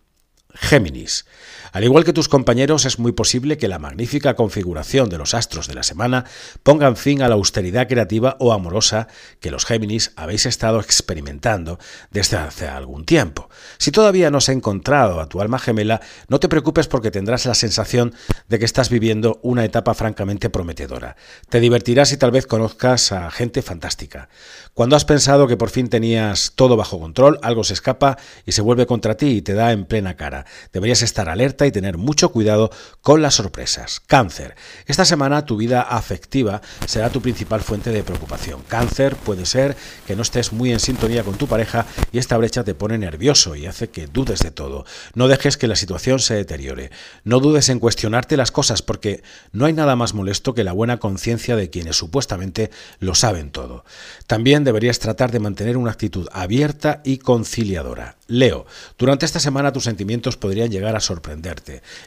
Géminis. 0.70 1.24
Al 1.72 1.84
igual 1.84 2.04
que 2.04 2.12
tus 2.12 2.28
compañeros, 2.28 2.84
es 2.84 2.98
muy 2.98 3.12
posible 3.12 3.56
que 3.56 3.66
la 3.66 3.78
magnífica 3.78 4.34
configuración 4.34 5.08
de 5.08 5.16
los 5.16 5.32
astros 5.32 5.68
de 5.68 5.74
la 5.74 5.82
semana 5.82 6.26
pongan 6.62 6.96
fin 6.96 7.22
a 7.22 7.28
la 7.28 7.34
austeridad 7.34 7.88
creativa 7.88 8.36
o 8.40 8.52
amorosa 8.52 9.08
que 9.40 9.50
los 9.50 9.64
Géminis 9.64 10.12
habéis 10.16 10.44
estado 10.44 10.80
experimentando 10.80 11.78
desde 12.10 12.36
hace 12.36 12.68
algún 12.68 13.06
tiempo. 13.06 13.48
Si 13.78 13.90
todavía 13.90 14.30
no 14.30 14.36
has 14.36 14.50
encontrado 14.50 15.18
a 15.18 15.30
tu 15.30 15.40
alma 15.40 15.58
gemela, 15.58 16.02
no 16.28 16.40
te 16.40 16.50
preocupes 16.50 16.88
porque 16.88 17.10
tendrás 17.10 17.46
la 17.46 17.54
sensación 17.54 18.14
de 18.50 18.58
que 18.58 18.66
estás 18.66 18.90
viviendo 18.90 19.40
una 19.42 19.64
etapa 19.64 19.94
francamente 19.94 20.50
prometedora. 20.50 21.16
Te 21.48 21.58
divertirás 21.58 22.12
y 22.12 22.18
tal 22.18 22.32
vez 22.32 22.46
conozcas 22.46 23.12
a 23.12 23.30
gente 23.30 23.62
fantástica. 23.62 24.28
Cuando 24.74 24.94
has 24.94 25.06
pensado 25.06 25.46
que 25.46 25.56
por 25.56 25.70
fin 25.70 25.88
tenías 25.88 26.52
todo 26.54 26.76
bajo 26.76 27.00
control, 27.00 27.38
algo 27.42 27.64
se 27.64 27.72
escapa 27.72 28.18
y 28.44 28.52
se 28.52 28.60
vuelve 28.60 28.86
contra 28.86 29.16
ti 29.16 29.28
y 29.28 29.42
te 29.42 29.54
da 29.54 29.72
en 29.72 29.86
plena 29.86 30.16
cara. 30.16 30.44
Deberías 30.70 31.00
estar 31.00 31.30
alerta 31.30 31.61
y 31.66 31.72
tener 31.72 31.98
mucho 31.98 32.30
cuidado 32.30 32.70
con 33.00 33.22
las 33.22 33.34
sorpresas. 33.34 34.00
Cáncer. 34.06 34.54
Esta 34.86 35.04
semana 35.04 35.46
tu 35.46 35.56
vida 35.56 35.82
afectiva 35.82 36.62
será 36.86 37.10
tu 37.10 37.20
principal 37.20 37.60
fuente 37.60 37.90
de 37.90 38.02
preocupación. 38.02 38.62
Cáncer 38.68 39.16
puede 39.16 39.46
ser 39.46 39.76
que 40.06 40.16
no 40.16 40.22
estés 40.22 40.52
muy 40.52 40.72
en 40.72 40.80
sintonía 40.80 41.24
con 41.24 41.36
tu 41.36 41.46
pareja 41.46 41.86
y 42.12 42.18
esta 42.18 42.36
brecha 42.36 42.64
te 42.64 42.74
pone 42.74 42.98
nervioso 42.98 43.56
y 43.56 43.66
hace 43.66 43.90
que 43.90 44.06
dudes 44.06 44.40
de 44.40 44.50
todo. 44.50 44.84
No 45.14 45.28
dejes 45.28 45.56
que 45.56 45.68
la 45.68 45.76
situación 45.76 46.18
se 46.18 46.34
deteriore. 46.34 46.90
No 47.24 47.40
dudes 47.40 47.68
en 47.68 47.78
cuestionarte 47.78 48.36
las 48.36 48.50
cosas 48.50 48.82
porque 48.82 49.22
no 49.52 49.66
hay 49.66 49.72
nada 49.72 49.96
más 49.96 50.14
molesto 50.14 50.54
que 50.54 50.64
la 50.64 50.72
buena 50.72 50.98
conciencia 50.98 51.56
de 51.56 51.70
quienes 51.70 51.96
supuestamente 51.96 52.70
lo 52.98 53.14
saben 53.14 53.50
todo. 53.50 53.84
También 54.26 54.64
deberías 54.64 54.98
tratar 54.98 55.30
de 55.30 55.40
mantener 55.40 55.76
una 55.76 55.90
actitud 55.90 56.28
abierta 56.32 57.00
y 57.04 57.18
conciliadora. 57.18 58.16
Leo, 58.26 58.66
durante 58.98 59.26
esta 59.26 59.40
semana 59.40 59.72
tus 59.72 59.84
sentimientos 59.84 60.36
podrían 60.36 60.70
llegar 60.70 60.96
a 60.96 61.00
sorprenderte. 61.00 61.51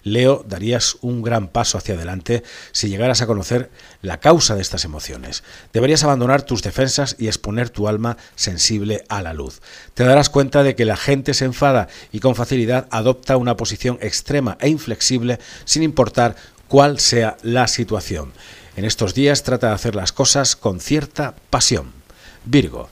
Leo, 0.03 0.43
darías 0.47 0.97
un 1.01 1.21
gran 1.21 1.47
paso 1.47 1.77
hacia 1.77 1.95
adelante 1.95 2.43
si 2.71 2.89
llegaras 2.89 3.21
a 3.21 3.27
conocer 3.27 3.69
la 4.01 4.19
causa 4.19 4.55
de 4.55 4.61
estas 4.61 4.85
emociones. 4.85 5.43
Deberías 5.73 6.03
abandonar 6.03 6.43
tus 6.43 6.63
defensas 6.63 7.15
y 7.19 7.27
exponer 7.27 7.69
tu 7.69 7.87
alma 7.87 8.17
sensible 8.35 9.03
a 9.09 9.21
la 9.21 9.33
luz. 9.33 9.61
Te 9.93 10.03
darás 10.03 10.29
cuenta 10.29 10.63
de 10.63 10.75
que 10.75 10.85
la 10.85 10.97
gente 10.97 11.33
se 11.33 11.45
enfada 11.45 11.87
y 12.11 12.19
con 12.19 12.35
facilidad 12.35 12.87
adopta 12.91 13.37
una 13.37 13.57
posición 13.57 13.97
extrema 14.01 14.57
e 14.59 14.69
inflexible 14.69 15.39
sin 15.65 15.83
importar 15.83 16.35
cuál 16.67 16.99
sea 16.99 17.37
la 17.41 17.67
situación. 17.67 18.33
En 18.75 18.85
estos 18.85 19.13
días 19.13 19.43
trata 19.43 19.69
de 19.69 19.75
hacer 19.75 19.95
las 19.95 20.11
cosas 20.11 20.55
con 20.55 20.79
cierta 20.79 21.35
pasión. 21.49 21.93
Virgo. 22.43 22.89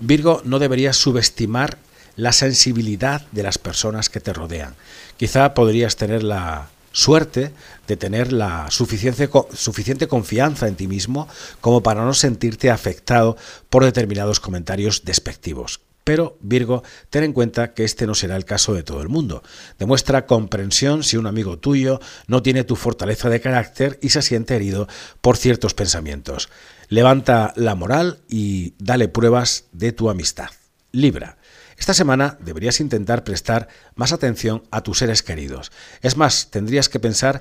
Virgo 0.00 0.42
no 0.44 0.58
deberías 0.58 0.96
subestimar 0.96 1.78
la 2.16 2.32
sensibilidad 2.32 3.26
de 3.32 3.42
las 3.42 3.58
personas 3.58 4.08
que 4.08 4.20
te 4.20 4.32
rodean. 4.32 4.74
Quizá 5.16 5.54
podrías 5.54 5.96
tener 5.96 6.22
la 6.22 6.68
suerte 6.92 7.52
de 7.86 7.96
tener 7.96 8.32
la 8.32 8.70
suficiente, 8.70 9.28
suficiente 9.54 10.08
confianza 10.08 10.68
en 10.68 10.76
ti 10.76 10.88
mismo 10.88 11.28
como 11.60 11.82
para 11.82 12.04
no 12.04 12.14
sentirte 12.14 12.70
afectado 12.70 13.36
por 13.68 13.84
determinados 13.84 14.40
comentarios 14.40 15.04
despectivos. 15.04 15.80
Pero, 16.02 16.36
Virgo, 16.40 16.82
ten 17.10 17.24
en 17.24 17.32
cuenta 17.32 17.74
que 17.74 17.84
este 17.84 18.06
no 18.06 18.14
será 18.14 18.34
el 18.36 18.44
caso 18.44 18.74
de 18.74 18.82
todo 18.82 19.02
el 19.02 19.08
mundo. 19.08 19.42
Demuestra 19.78 20.26
comprensión 20.26 21.04
si 21.04 21.16
un 21.16 21.26
amigo 21.26 21.58
tuyo 21.58 22.00
no 22.26 22.42
tiene 22.42 22.64
tu 22.64 22.74
fortaleza 22.74 23.28
de 23.28 23.40
carácter 23.40 23.98
y 24.02 24.08
se 24.08 24.22
siente 24.22 24.56
herido 24.56 24.88
por 25.20 25.36
ciertos 25.36 25.74
pensamientos. 25.74 26.48
Levanta 26.88 27.52
la 27.54 27.74
moral 27.74 28.18
y 28.28 28.74
dale 28.78 29.08
pruebas 29.08 29.66
de 29.72 29.92
tu 29.92 30.10
amistad. 30.10 30.48
Libra. 30.90 31.36
Esta 31.80 31.94
semana 31.94 32.36
deberías 32.40 32.78
intentar 32.78 33.24
prestar 33.24 33.66
más 33.94 34.12
atención 34.12 34.62
a 34.70 34.82
tus 34.82 34.98
seres 34.98 35.22
queridos. 35.22 35.72
Es 36.02 36.14
más, 36.18 36.50
tendrías 36.50 36.90
que 36.90 37.00
pensar 37.00 37.40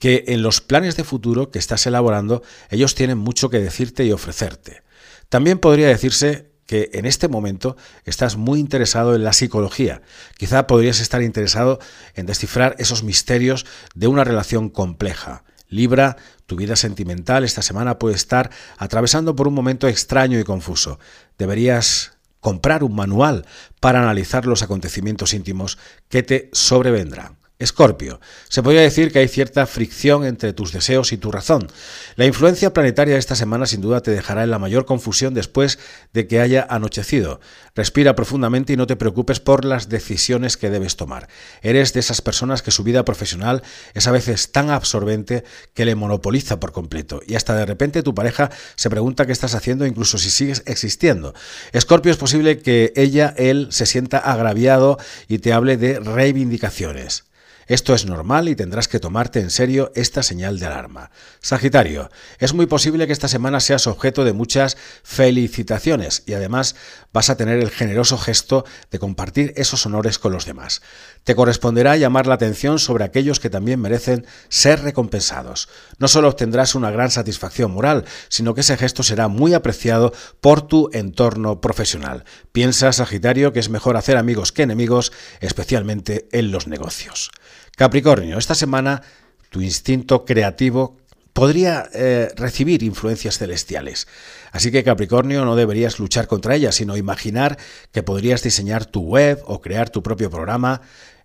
que 0.00 0.24
en 0.26 0.42
los 0.42 0.60
planes 0.60 0.96
de 0.96 1.04
futuro 1.04 1.52
que 1.52 1.60
estás 1.60 1.86
elaborando 1.86 2.42
ellos 2.68 2.96
tienen 2.96 3.16
mucho 3.16 3.48
que 3.48 3.60
decirte 3.60 4.04
y 4.04 4.10
ofrecerte. 4.10 4.82
También 5.28 5.60
podría 5.60 5.86
decirse 5.86 6.50
que 6.66 6.90
en 6.94 7.06
este 7.06 7.28
momento 7.28 7.76
estás 8.04 8.36
muy 8.36 8.58
interesado 8.58 9.14
en 9.14 9.22
la 9.22 9.32
psicología. 9.32 10.02
Quizá 10.36 10.66
podrías 10.66 10.98
estar 10.98 11.22
interesado 11.22 11.78
en 12.14 12.26
descifrar 12.26 12.74
esos 12.78 13.04
misterios 13.04 13.66
de 13.94 14.08
una 14.08 14.24
relación 14.24 14.68
compleja. 14.68 15.44
Libra, 15.68 16.16
tu 16.46 16.56
vida 16.56 16.74
sentimental 16.74 17.44
esta 17.44 17.62
semana 17.62 18.00
puede 18.00 18.16
estar 18.16 18.50
atravesando 18.78 19.36
por 19.36 19.46
un 19.46 19.54
momento 19.54 19.86
extraño 19.86 20.40
y 20.40 20.44
confuso. 20.44 20.98
Deberías 21.38 22.15
comprar 22.46 22.84
un 22.84 22.94
manual 22.94 23.44
para 23.80 24.00
analizar 24.00 24.46
los 24.46 24.62
acontecimientos 24.62 25.34
íntimos 25.34 25.78
que 26.08 26.22
te 26.22 26.48
sobrevendrán. 26.52 27.38
Escorpio, 27.58 28.20
se 28.50 28.62
podría 28.62 28.82
decir 28.82 29.10
que 29.10 29.20
hay 29.20 29.28
cierta 29.28 29.64
fricción 29.66 30.26
entre 30.26 30.52
tus 30.52 30.72
deseos 30.72 31.12
y 31.12 31.16
tu 31.16 31.32
razón. 31.32 31.68
La 32.14 32.26
influencia 32.26 32.74
planetaria 32.74 33.14
de 33.14 33.18
esta 33.18 33.34
semana 33.34 33.64
sin 33.64 33.80
duda 33.80 34.02
te 34.02 34.10
dejará 34.10 34.44
en 34.44 34.50
la 34.50 34.58
mayor 34.58 34.84
confusión 34.84 35.32
después 35.32 35.78
de 36.12 36.26
que 36.26 36.40
haya 36.40 36.66
anochecido. 36.68 37.40
Respira 37.74 38.14
profundamente 38.14 38.74
y 38.74 38.76
no 38.76 38.86
te 38.86 38.96
preocupes 38.96 39.40
por 39.40 39.64
las 39.64 39.88
decisiones 39.88 40.58
que 40.58 40.68
debes 40.68 40.96
tomar. 40.96 41.28
Eres 41.62 41.94
de 41.94 42.00
esas 42.00 42.20
personas 42.20 42.60
que 42.60 42.70
su 42.70 42.84
vida 42.84 43.06
profesional 43.06 43.62
es 43.94 44.06
a 44.06 44.12
veces 44.12 44.52
tan 44.52 44.68
absorbente 44.68 45.42
que 45.72 45.86
le 45.86 45.94
monopoliza 45.94 46.60
por 46.60 46.72
completo 46.72 47.22
y 47.26 47.36
hasta 47.36 47.54
de 47.54 47.64
repente 47.64 48.02
tu 48.02 48.14
pareja 48.14 48.50
se 48.74 48.90
pregunta 48.90 49.24
qué 49.24 49.32
estás 49.32 49.54
haciendo 49.54 49.86
incluso 49.86 50.18
si 50.18 50.28
sigues 50.28 50.62
existiendo. 50.66 51.32
Escorpio 51.72 52.12
es 52.12 52.18
posible 52.18 52.58
que 52.58 52.92
ella, 52.96 53.32
él, 53.38 53.68
se 53.70 53.86
sienta 53.86 54.18
agraviado 54.18 54.98
y 55.26 55.38
te 55.38 55.54
hable 55.54 55.78
de 55.78 56.00
reivindicaciones. 56.00 57.24
Esto 57.68 57.94
es 57.94 58.06
normal 58.06 58.48
y 58.48 58.54
tendrás 58.54 58.86
que 58.86 59.00
tomarte 59.00 59.40
en 59.40 59.50
serio 59.50 59.90
esta 59.96 60.22
señal 60.22 60.60
de 60.60 60.66
alarma. 60.66 61.10
Sagitario, 61.40 62.10
es 62.38 62.54
muy 62.54 62.66
posible 62.66 63.08
que 63.08 63.12
esta 63.12 63.26
semana 63.26 63.58
seas 63.58 63.88
objeto 63.88 64.24
de 64.24 64.32
muchas 64.32 64.76
felicitaciones 65.02 66.22
y 66.26 66.34
además 66.34 66.76
vas 67.12 67.28
a 67.28 67.36
tener 67.36 67.58
el 67.58 67.70
generoso 67.70 68.18
gesto 68.18 68.64
de 68.92 69.00
compartir 69.00 69.52
esos 69.56 69.84
honores 69.84 70.20
con 70.20 70.32
los 70.32 70.46
demás. 70.46 70.80
Te 71.24 71.34
corresponderá 71.34 71.96
llamar 71.96 72.28
la 72.28 72.34
atención 72.34 72.78
sobre 72.78 73.02
aquellos 73.02 73.40
que 73.40 73.50
también 73.50 73.80
merecen 73.80 74.26
ser 74.48 74.82
recompensados. 74.82 75.68
No 75.98 76.06
solo 76.06 76.28
obtendrás 76.28 76.76
una 76.76 76.92
gran 76.92 77.10
satisfacción 77.10 77.72
moral, 77.72 78.04
sino 78.28 78.54
que 78.54 78.60
ese 78.60 78.76
gesto 78.76 79.02
será 79.02 79.26
muy 79.26 79.54
apreciado 79.54 80.12
por 80.40 80.62
tu 80.62 80.88
entorno 80.92 81.60
profesional. 81.60 82.24
Piensa, 82.52 82.92
Sagitario, 82.92 83.52
que 83.52 83.58
es 83.58 83.70
mejor 83.70 83.96
hacer 83.96 84.18
amigos 84.18 84.52
que 84.52 84.62
enemigos, 84.62 85.12
especialmente 85.40 86.28
en 86.30 86.52
los 86.52 86.68
negocios. 86.68 87.32
Capricornio, 87.76 88.38
esta 88.38 88.54
semana 88.54 89.02
tu 89.50 89.60
instinto 89.60 90.24
creativo 90.24 90.96
podría 91.34 91.90
eh, 91.92 92.30
recibir 92.34 92.82
influencias 92.82 93.36
celestiales. 93.36 94.08
Así 94.50 94.70
que 94.70 94.82
Capricornio 94.82 95.44
no 95.44 95.56
deberías 95.56 95.98
luchar 95.98 96.26
contra 96.26 96.54
ellas, 96.54 96.76
sino 96.76 96.96
imaginar 96.96 97.58
que 97.92 98.02
podrías 98.02 98.42
diseñar 98.42 98.86
tu 98.86 99.02
web 99.02 99.42
o 99.44 99.60
crear 99.60 99.90
tu 99.90 100.02
propio 100.02 100.30
programa 100.30 100.80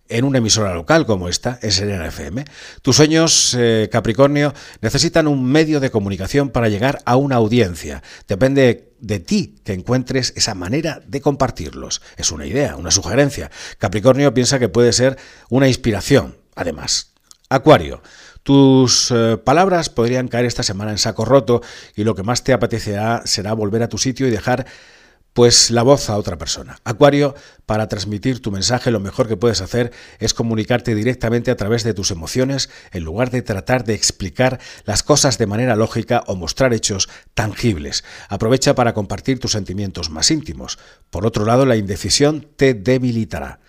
en 0.09 0.25
una 0.25 0.39
emisora 0.39 0.73
local 0.73 1.05
como 1.05 1.29
esta, 1.29 1.57
en 1.61 1.71
Serena 1.71 2.07
FM. 2.07 2.43
Tus 2.81 2.97
sueños, 2.97 3.55
eh, 3.57 3.87
Capricornio, 3.89 4.53
necesitan 4.81 5.27
un 5.27 5.45
medio 5.45 5.79
de 5.79 5.89
comunicación 5.89 6.49
para 6.49 6.67
llegar 6.67 6.99
a 7.05 7.15
una 7.15 7.37
audiencia. 7.37 8.03
Depende 8.27 8.91
de 8.99 9.19
ti 9.19 9.55
que 9.63 9.71
encuentres 9.71 10.33
esa 10.35 10.53
manera 10.53 11.01
de 11.07 11.21
compartirlos. 11.21 12.01
Es 12.17 12.33
una 12.33 12.45
idea, 12.45 12.75
una 12.75 12.91
sugerencia. 12.91 13.49
Capricornio 13.77 14.33
piensa 14.33 14.59
que 14.59 14.67
puede 14.67 14.91
ser 14.91 15.17
una 15.49 15.69
inspiración, 15.69 16.40
además. 16.55 17.13
Acuario, 17.49 18.01
tus 18.43 19.11
eh, 19.11 19.37
palabras 19.37 19.89
podrían 19.89 20.27
caer 20.27 20.45
esta 20.45 20.63
semana 20.63 20.91
en 20.91 20.97
saco 20.97 21.25
roto 21.25 21.61
y 21.95 22.03
lo 22.03 22.15
que 22.15 22.23
más 22.23 22.43
te 22.43 22.53
apetecerá 22.53 23.23
será 23.25 23.53
volver 23.53 23.83
a 23.83 23.89
tu 23.89 23.97
sitio 23.97 24.27
y 24.27 24.31
dejar 24.31 24.65
pues 25.33 25.71
la 25.71 25.83
voz 25.83 26.09
a 26.09 26.17
otra 26.17 26.37
persona. 26.37 26.79
Acuario, 26.83 27.35
para 27.65 27.87
transmitir 27.87 28.41
tu 28.41 28.51
mensaje 28.51 28.91
lo 28.91 28.99
mejor 28.99 29.27
que 29.27 29.37
puedes 29.37 29.61
hacer 29.61 29.91
es 30.19 30.33
comunicarte 30.33 30.93
directamente 30.93 31.51
a 31.51 31.55
través 31.55 31.83
de 31.83 31.93
tus 31.93 32.11
emociones 32.11 32.69
en 32.91 33.03
lugar 33.03 33.31
de 33.31 33.41
tratar 33.41 33.85
de 33.85 33.93
explicar 33.93 34.59
las 34.85 35.03
cosas 35.03 35.37
de 35.37 35.47
manera 35.47 35.75
lógica 35.75 36.23
o 36.27 36.35
mostrar 36.35 36.73
hechos 36.73 37.07
tangibles. 37.33 38.03
Aprovecha 38.27 38.75
para 38.75 38.93
compartir 38.93 39.39
tus 39.39 39.53
sentimientos 39.53 40.09
más 40.09 40.31
íntimos. 40.31 40.79
Por 41.09 41.25
otro 41.25 41.45
lado, 41.45 41.65
la 41.65 41.77
indecisión 41.77 42.47
te 42.57 42.73
debilitará. 42.73 43.59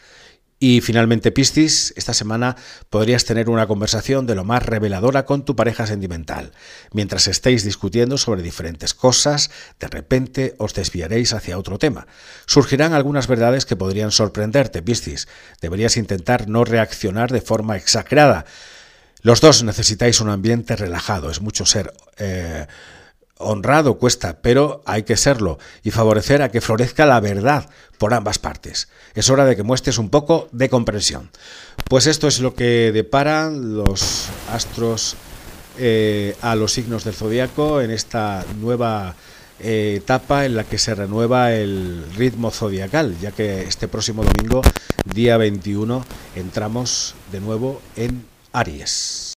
Y 0.64 0.80
finalmente, 0.80 1.32
Piscis, 1.32 1.92
esta 1.96 2.14
semana 2.14 2.54
podrías 2.88 3.24
tener 3.24 3.50
una 3.50 3.66
conversación 3.66 4.28
de 4.28 4.36
lo 4.36 4.44
más 4.44 4.62
reveladora 4.62 5.24
con 5.24 5.44
tu 5.44 5.56
pareja 5.56 5.88
sentimental. 5.88 6.52
Mientras 6.92 7.26
estéis 7.26 7.64
discutiendo 7.64 8.16
sobre 8.16 8.42
diferentes 8.42 8.94
cosas, 8.94 9.50
de 9.80 9.88
repente 9.88 10.54
os 10.58 10.72
desviaréis 10.72 11.32
hacia 11.32 11.58
otro 11.58 11.80
tema. 11.80 12.06
Surgirán 12.46 12.92
algunas 12.92 13.26
verdades 13.26 13.66
que 13.66 13.74
podrían 13.74 14.12
sorprenderte, 14.12 14.82
Piscis. 14.82 15.26
Deberías 15.60 15.96
intentar 15.96 16.48
no 16.48 16.64
reaccionar 16.64 17.32
de 17.32 17.40
forma 17.40 17.76
exagerada. 17.76 18.44
Los 19.20 19.40
dos 19.40 19.64
necesitáis 19.64 20.20
un 20.20 20.30
ambiente 20.30 20.76
relajado. 20.76 21.28
Es 21.32 21.40
mucho 21.40 21.66
ser... 21.66 21.92
Eh, 22.18 22.68
honrado 23.42 23.98
cuesta, 23.98 24.38
pero 24.40 24.82
hay 24.86 25.02
que 25.02 25.16
serlo 25.16 25.58
y 25.82 25.90
favorecer 25.90 26.42
a 26.42 26.50
que 26.50 26.60
florezca 26.60 27.06
la 27.06 27.20
verdad 27.20 27.68
por 27.98 28.14
ambas 28.14 28.38
partes. 28.38 28.88
Es 29.14 29.30
hora 29.30 29.44
de 29.44 29.56
que 29.56 29.62
muestres 29.62 29.98
un 29.98 30.10
poco 30.10 30.48
de 30.52 30.68
comprensión. 30.68 31.30
Pues 31.88 32.06
esto 32.06 32.28
es 32.28 32.40
lo 32.40 32.54
que 32.54 32.90
deparan 32.92 33.76
los 33.76 34.28
astros 34.50 35.16
eh, 35.78 36.36
a 36.42 36.54
los 36.54 36.72
signos 36.72 37.04
del 37.04 37.14
zodiaco 37.14 37.80
en 37.80 37.90
esta 37.90 38.44
nueva 38.60 39.14
eh, 39.60 39.94
etapa 39.98 40.44
en 40.44 40.56
la 40.56 40.64
que 40.64 40.76
se 40.76 40.94
renueva 40.94 41.52
el 41.52 42.04
ritmo 42.16 42.50
zodiacal, 42.50 43.16
ya 43.20 43.30
que 43.30 43.62
este 43.62 43.86
próximo 43.86 44.24
domingo, 44.24 44.62
día 45.04 45.36
21, 45.36 46.04
entramos 46.34 47.14
de 47.30 47.40
nuevo 47.40 47.80
en 47.94 48.26
Aries. 48.52 49.31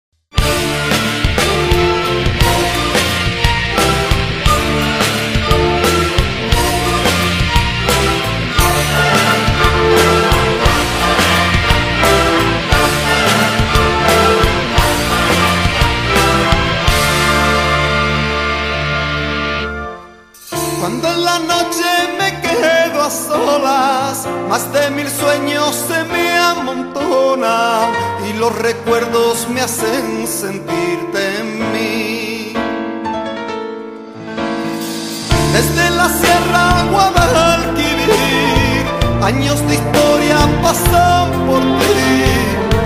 Cuando 20.85 21.09
en 21.11 21.25
la 21.25 21.39
noche 21.39 21.83
me 22.19 22.29
quedo 22.41 23.01
a 23.01 23.09
solas, 23.09 24.27
más 24.47 24.71
de 24.71 24.91
mil 24.91 25.09
sueños 25.09 25.75
se 25.87 26.03
me 26.03 26.37
amontonan 26.37 27.89
y 28.29 28.33
los 28.33 28.55
recuerdos 28.59 29.47
me 29.49 29.61
hacen 29.61 30.27
sentirte 30.27 31.39
en 31.39 31.71
mí. 31.73 32.53
Desde 35.53 35.89
la 35.89 36.07
sierra 36.07 36.85
Guadalquivir, 36.91 38.85
años 39.23 39.67
de 39.67 39.73
historia 39.73 40.37
pasan 40.61 41.31
por 41.47 41.63
ti, 41.79 42.25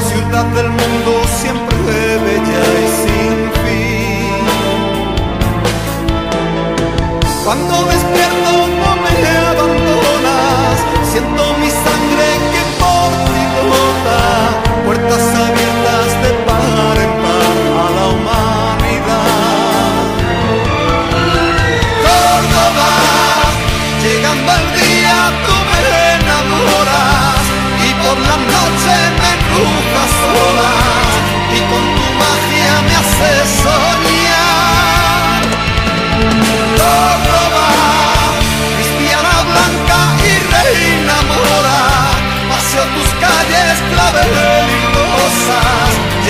ciudad 0.10 0.46
del 0.56 0.70
mundo 0.70 1.22
siempre 1.42 2.18
bella. 2.24 2.79
Cuando 7.50 7.84
despierto 7.86 8.68
no 8.78 8.96
me 9.02 9.28
abandonas, 9.50 10.86
siento 11.12 11.54
mis 11.58 11.74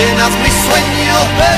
llenas 0.00 0.30
mis 0.42 0.54
sueños 0.54 1.22
de 1.36 1.49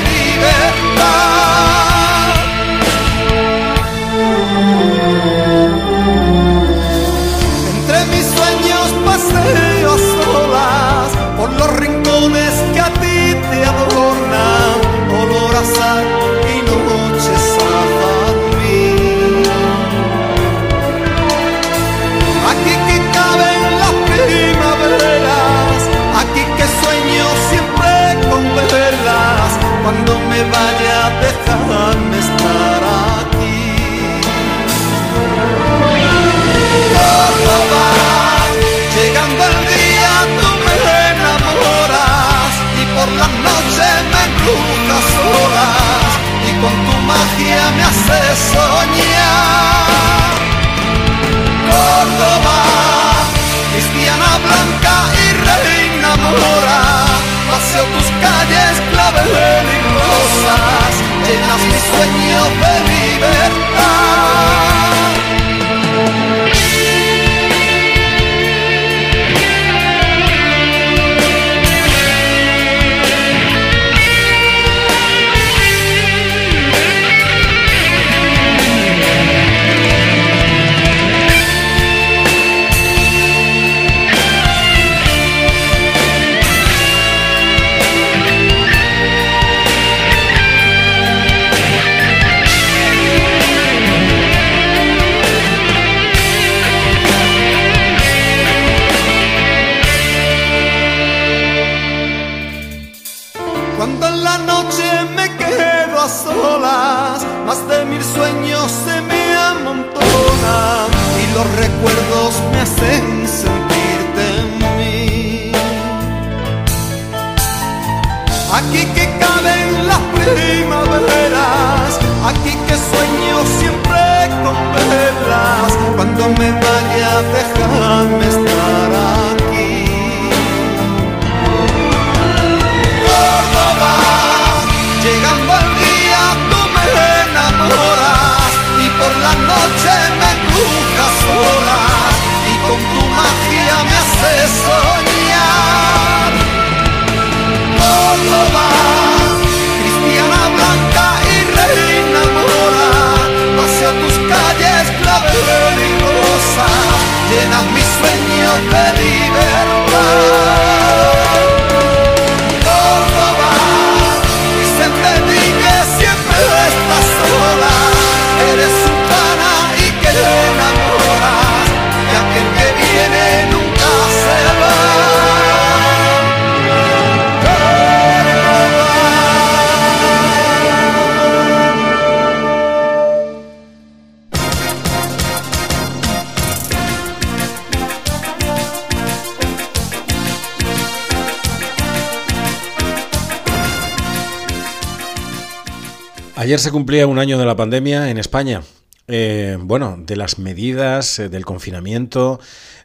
se 196.62 196.70
cumplía 196.70 197.06
un 197.06 197.18
año 197.18 197.38
de 197.38 197.44
la 197.44 197.56
pandemia 197.56 198.08
en 198.08 198.18
España. 198.18 198.62
Eh, 199.08 199.58
bueno, 199.60 199.96
de 199.98 200.14
las 200.14 200.38
medidas, 200.38 201.18
eh, 201.18 201.28
del 201.28 201.44
confinamiento, 201.44 202.38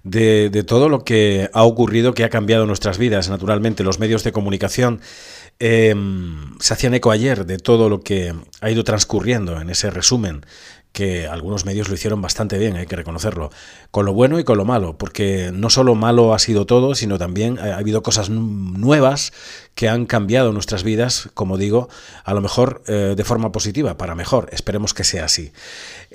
de, 0.03 0.49
todo 0.65 0.89
lo 0.89 1.03
que 1.03 1.49
ha 1.53 1.63
ocurrido, 1.63 2.13
que 2.13 2.23
ha 2.23 2.29
cambiado 2.29 2.65
nuestras 2.65 2.97
vidas, 2.97 3.29
naturalmente. 3.29 3.83
Los 3.83 3.99
medios 3.99 4.23
de 4.23 4.31
comunicación 4.31 4.99
em, 5.59 6.57
se 6.59 6.73
hacían 6.73 6.95
eco 6.95 7.11
ayer 7.11 7.45
de 7.45 7.57
todo 7.59 7.87
lo 7.87 8.01
que 8.01 8.33
ha 8.61 8.71
ido 8.71 8.83
transcurriendo 8.83 9.61
en 9.61 9.69
ese 9.69 9.91
resumen 9.91 10.41
que 10.91 11.27
algunos 11.27 11.63
medios 11.65 11.89
lo 11.89 11.93
hicieron 11.93 12.23
bastante 12.23 12.57
bien, 12.57 12.75
hay 12.75 12.87
que 12.87 12.95
reconocerlo, 12.95 13.51
con 13.91 14.05
lo 14.07 14.13
bueno 14.13 14.39
y 14.39 14.43
con 14.43 14.57
lo 14.57 14.65
malo, 14.65 14.97
porque 14.97 15.51
no 15.53 15.69
solo 15.69 15.93
malo 15.93 16.33
ha 16.33 16.39
sido 16.39 16.65
todo, 16.65 16.95
sino 16.95 17.19
también 17.19 17.59
ha 17.59 17.77
habido 17.77 18.01
cosas 18.01 18.31
nuevas 18.31 19.31
que 19.77 19.87
han 19.87 20.07
cambiado 20.07 20.51
nuestras 20.53 20.81
vidas, 20.81 21.29
como 21.35 21.55
digo, 21.55 21.87
a 22.23 22.33
lo 22.33 22.41
mejor 22.41 22.81
eh, 22.87 23.13
de 23.15 23.23
forma 23.23 23.51
positiva, 23.51 23.95
para 23.95 24.15
mejor. 24.15 24.49
Esperemos 24.51 24.95
que 24.95 25.03
sea 25.03 25.25
así. 25.25 25.51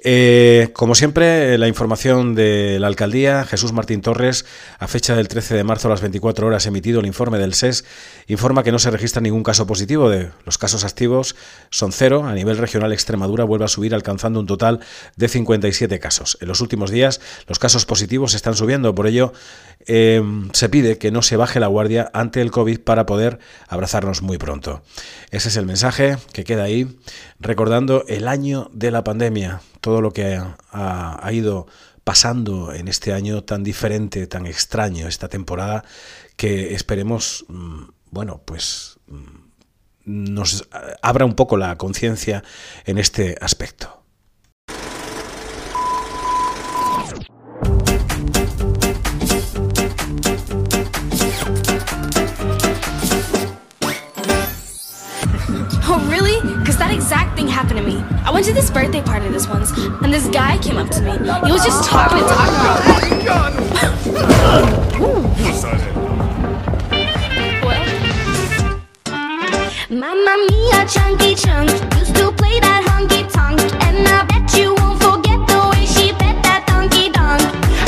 Eh, 0.04 0.70
como 0.72 0.96
siempre, 0.96 1.56
la 1.58 1.68
información 1.68 2.34
de 2.34 2.78
la 2.80 2.88
alcaldía, 2.88 3.44
Jesús 3.44 3.72
Martín 3.72 4.00
Torres, 4.00 4.46
a 4.80 4.88
fecha 4.88 5.14
del 5.14 5.28
13 5.28 5.54
de 5.54 5.62
marzo 5.62 5.86
a 5.86 5.92
las 5.92 6.00
24 6.00 6.44
horas 6.44 6.66
emitido 6.66 6.98
el 6.98 7.06
informe 7.06 7.38
del 7.38 7.54
SES, 7.54 7.84
informa 8.26 8.64
que 8.64 8.72
no 8.72 8.80
se 8.80 8.90
registra 8.90 9.22
ningún 9.22 9.44
caso 9.44 9.64
positivo. 9.64 10.10
De 10.10 10.30
los 10.44 10.58
casos 10.58 10.82
activos 10.82 11.36
son 11.70 11.92
cero. 11.92 12.24
A 12.26 12.34
nivel 12.34 12.58
regional, 12.58 12.92
Extremadura 12.92 13.44
vuelve 13.44 13.66
a 13.66 13.68
subir 13.68 13.94
alcanzando 13.94 14.40
un 14.40 14.46
total 14.46 14.80
de 15.14 15.28
57 15.28 16.00
casos. 16.00 16.36
En 16.40 16.48
los 16.48 16.60
últimos 16.60 16.90
días, 16.90 17.20
los 17.46 17.60
casos 17.60 17.86
positivos 17.86 18.34
están 18.34 18.56
subiendo. 18.56 18.92
Por 18.92 19.06
ello, 19.06 19.32
eh, 19.86 20.20
se 20.52 20.68
pide 20.68 20.98
que 20.98 21.12
no 21.12 21.22
se 21.22 21.36
baje 21.36 21.60
la 21.60 21.68
guardia 21.68 22.10
ante 22.12 22.40
el 22.40 22.50
COVID 22.50 22.80
para 22.80 23.06
poder 23.06 23.38
abrazarnos 23.68 24.22
muy 24.22 24.38
pronto. 24.38 24.82
Ese 25.30 25.48
es 25.48 25.56
el 25.56 25.66
mensaje 25.66 26.16
que 26.32 26.44
queda 26.44 26.64
ahí, 26.64 26.98
recordando 27.40 28.04
el 28.08 28.28
año 28.28 28.70
de 28.72 28.90
la 28.90 29.04
pandemia 29.04 29.60
todo 29.80 30.00
lo 30.00 30.12
que 30.12 30.40
ha, 30.70 31.32
ido 31.32 31.66
pasando 32.04 32.72
en 32.72 32.88
este 32.88 33.12
año 33.12 33.44
tan 33.44 33.62
diferente, 33.64 34.26
tan 34.26 34.46
extraño, 34.46 35.08
esta 35.08 35.28
temporada, 35.28 35.84
que 36.36 36.74
esperemos, 36.74 37.44
mm, 37.48 37.82
bueno, 38.10 38.42
pues 38.44 38.98
mm, 39.08 39.42
nos 40.04 40.68
abra 41.00 41.24
un 41.24 41.34
poco 41.34 41.56
la 41.56 41.76
conciencia 41.76 42.42
en 42.84 42.98
este 42.98 43.36
aspecto. 43.40 44.01
Exact 57.12 57.36
thing 57.36 57.46
happened 57.46 57.78
to 57.78 57.84
me. 57.84 58.02
I 58.24 58.30
went 58.30 58.46
to 58.46 58.54
this 58.54 58.70
birthday 58.70 59.02
party 59.02 59.28
this 59.28 59.46
once, 59.46 59.70
and 60.02 60.10
this 60.10 60.26
guy 60.28 60.56
came 60.62 60.78
up 60.78 60.88
to 60.92 61.02
me. 61.02 61.12
He 61.46 61.52
was 61.52 61.62
just 61.62 61.84
talking 61.84 62.16
and 62.16 62.26
talking. 62.26 63.18
Mamma 69.90 70.36
mia, 70.48 70.86
chunky 70.88 71.34
chunk 71.34 71.70
used 71.98 72.14
to 72.16 72.32
play 72.32 72.58
that 72.60 72.82
honky 72.88 73.30
tonk, 73.30 73.60
and 73.60 74.08
I 74.08 74.24
bet 74.24 74.54
you 74.56 74.74
won't 74.78 74.98
forget 75.02 75.38
the 75.46 75.68
way 75.70 75.84
she 75.84 76.12
bet 76.12 76.42
that 76.44 76.64
donkey 76.66 77.10
donk. 77.10 77.42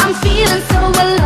I'm 0.04 0.12
feeling 0.20 0.62
so 0.68 0.80
alone, 1.02 1.23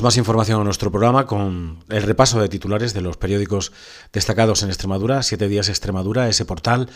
más 0.00 0.16
información 0.16 0.58
a 0.58 0.64
nuestro 0.64 0.90
programa 0.90 1.26
con 1.26 1.84
el 1.90 2.02
repaso 2.02 2.40
de 2.40 2.48
titulares 2.48 2.94
de 2.94 3.02
los 3.02 3.18
periódicos 3.18 3.72
destacados 4.10 4.62
en 4.62 4.70
Extremadura, 4.70 5.22
Siete 5.22 5.48
Días 5.48 5.68
Extremadura, 5.68 6.28
ese 6.28 6.46
portal. 6.46 6.88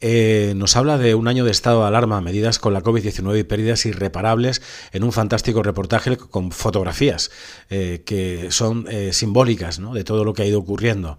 Eh, 0.00 0.54
nos 0.56 0.74
habla 0.74 0.98
de 0.98 1.14
un 1.14 1.28
año 1.28 1.44
de 1.44 1.52
estado 1.52 1.82
de 1.82 1.86
alarma, 1.86 2.20
medidas 2.20 2.58
con 2.58 2.72
la 2.72 2.82
COVID-19 2.82 3.38
y 3.38 3.44
pérdidas 3.44 3.86
irreparables 3.86 4.60
en 4.90 5.04
un 5.04 5.12
fantástico 5.12 5.62
reportaje 5.62 6.16
con 6.16 6.50
fotografías 6.50 7.30
eh, 7.70 8.02
que 8.04 8.50
son 8.50 8.86
eh, 8.90 9.12
simbólicas 9.12 9.80
de 9.94 10.02
todo 10.02 10.24
lo 10.24 10.34
que 10.34 10.42
ha 10.42 10.46
ido 10.46 10.58
ocurriendo. 10.58 11.18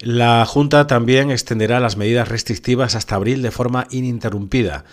La 0.00 0.44
Junta 0.44 0.88
también 0.88 1.30
extenderá 1.30 1.78
las 1.78 1.96
medidas 1.96 2.26
restrictivas 2.26 2.96
hasta 2.96 3.14
abril 3.14 3.42
de 3.42 3.52
forma 3.52 3.86
ininterrumpida. 3.90 4.84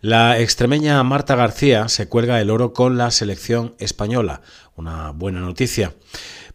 La 0.00 0.38
extremeña 0.38 1.02
Marta 1.02 1.34
García 1.34 1.88
se 1.88 2.08
cuelga 2.08 2.40
el 2.40 2.50
oro 2.50 2.72
con 2.72 2.98
la 2.98 3.10
selección 3.10 3.74
española, 3.80 4.42
una 4.76 5.10
buena 5.10 5.40
noticia. 5.40 5.92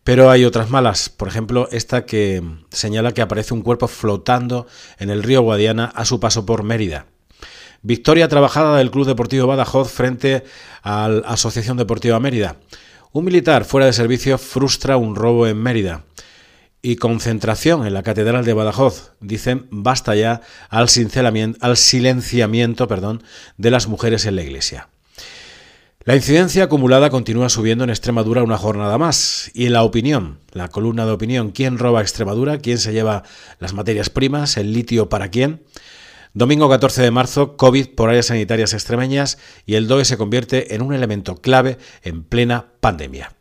Pero 0.06 0.30
hay 0.30 0.46
otras 0.46 0.70
malas, 0.70 1.10
por 1.10 1.28
ejemplo, 1.28 1.68
esta 1.70 2.06
que 2.06 2.42
señala 2.70 3.12
que 3.12 3.22
aparece 3.22 3.54
un 3.54 3.62
cuerpo 3.62 3.90
flotando 3.90 4.66
en 4.98 5.10
el 5.10 5.24
río 5.24 5.42
Guadiana 5.42 5.92
a 5.94 6.06
su 6.06 6.22
paso 6.22 6.46
por 6.46 6.64
Mérida. 6.64 7.08
Victoria 7.82 8.30
trabajada 8.30 8.78
del 8.78 8.92
Club 8.92 9.08
Deportivo 9.08 9.46
Badajoz 9.46 9.92
frente 9.92 10.46
a 10.82 11.10
la 11.10 11.28
Asociación 11.28 11.76
Deportiva 11.76 12.22
Mérida. 12.22 12.56
Un 13.12 13.26
militar 13.26 13.66
fuera 13.66 13.88
de 13.88 13.94
servicio 13.94 14.38
frustra 14.38 14.96
un 14.96 15.18
robo 15.18 15.48
en 15.48 15.62
Mérida. 15.62 16.06
Y 16.86 16.98
concentración 16.98 17.88
en 17.88 17.94
la 17.94 18.04
Catedral 18.04 18.46
de 18.46 18.54
Badajoz. 18.54 19.14
Dicen 19.22 19.68
basta 19.72 20.14
ya 20.16 20.42
al, 20.70 20.90
silenciamiento 20.90 22.88
perdón, 22.88 23.24
de 23.58 23.72
las 23.72 23.88
mujeres 23.88 24.26
en 24.26 24.36
la 24.36 24.44
Iglesia. 24.44 24.90
La 26.04 26.18
incidencia 26.18 26.66
acumulada 26.66 27.10
continúa 27.10 27.48
subiendo 27.48 27.86
en 27.86 27.90
Extremadura 27.90 28.44
una 28.44 28.58
jornada 28.58 28.98
más. 28.98 29.50
Y 29.54 29.70
la 29.70 29.84
opinión, 29.84 30.40
la 30.52 30.68
columna 30.68 31.06
de 31.06 31.14
opinión, 31.14 31.52
¿quién 31.52 31.78
roba 31.80 32.02
Extremadura? 32.02 32.58
¿Quién 32.58 32.78
se 32.78 32.92
lleva 32.92 33.24
las 33.60 33.74
materias 33.74 34.10
primas? 34.10 34.58
¿El 34.58 34.74
litio 34.74 35.08
para 35.08 35.30
quién? 35.30 35.64
Domingo 36.34 36.68
14 36.68 37.02
de 37.02 37.12
marzo, 37.12 37.56
COVID 37.56 37.96
por 37.96 38.10
áreas 38.10 38.26
sanitarias 38.26 38.74
extremeñas 38.74 39.38
y 39.66 39.76
el 39.76 39.88
DOE 39.88 40.04
se 40.04 40.18
convierte 40.18 40.76
en 40.76 40.82
un 40.82 40.94
elemento 40.94 41.36
clave 41.36 41.78
en 42.02 42.24
plena 42.24 42.66
pandemia. 42.82 43.32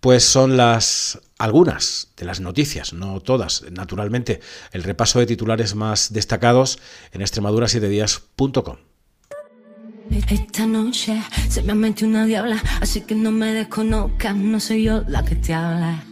Pues 0.00 0.24
son 0.24 0.56
las 0.56 1.20
algunas 1.38 2.12
de 2.16 2.24
las 2.24 2.40
noticias, 2.40 2.92
no 2.92 3.20
todas, 3.20 3.64
naturalmente, 3.70 4.40
el 4.72 4.82
repaso 4.82 5.18
de 5.18 5.26
titulares 5.26 5.74
más 5.74 6.12
destacados 6.12 6.78
en 7.12 7.20
extremadura7días.com. 7.20 8.76
Esta 10.10 10.66
noche 10.66 11.20
se 11.48 11.62
me 11.62 11.74
metido 11.74 12.08
una 12.08 12.26
diabla, 12.26 12.62
así 12.80 13.00
que 13.00 13.14
no 13.14 13.32
me 13.32 13.52
desconozcas, 13.52 14.36
no 14.36 14.60
soy 14.60 14.84
yo 14.84 15.02
la 15.08 15.24
que 15.24 15.34
te 15.34 15.52
habla, 15.52 16.04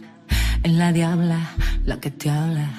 es 0.63 0.71
la 0.71 0.91
diabla 0.91 1.55
la 1.85 1.99
que 1.99 2.11
te 2.11 2.29
habla. 2.29 2.69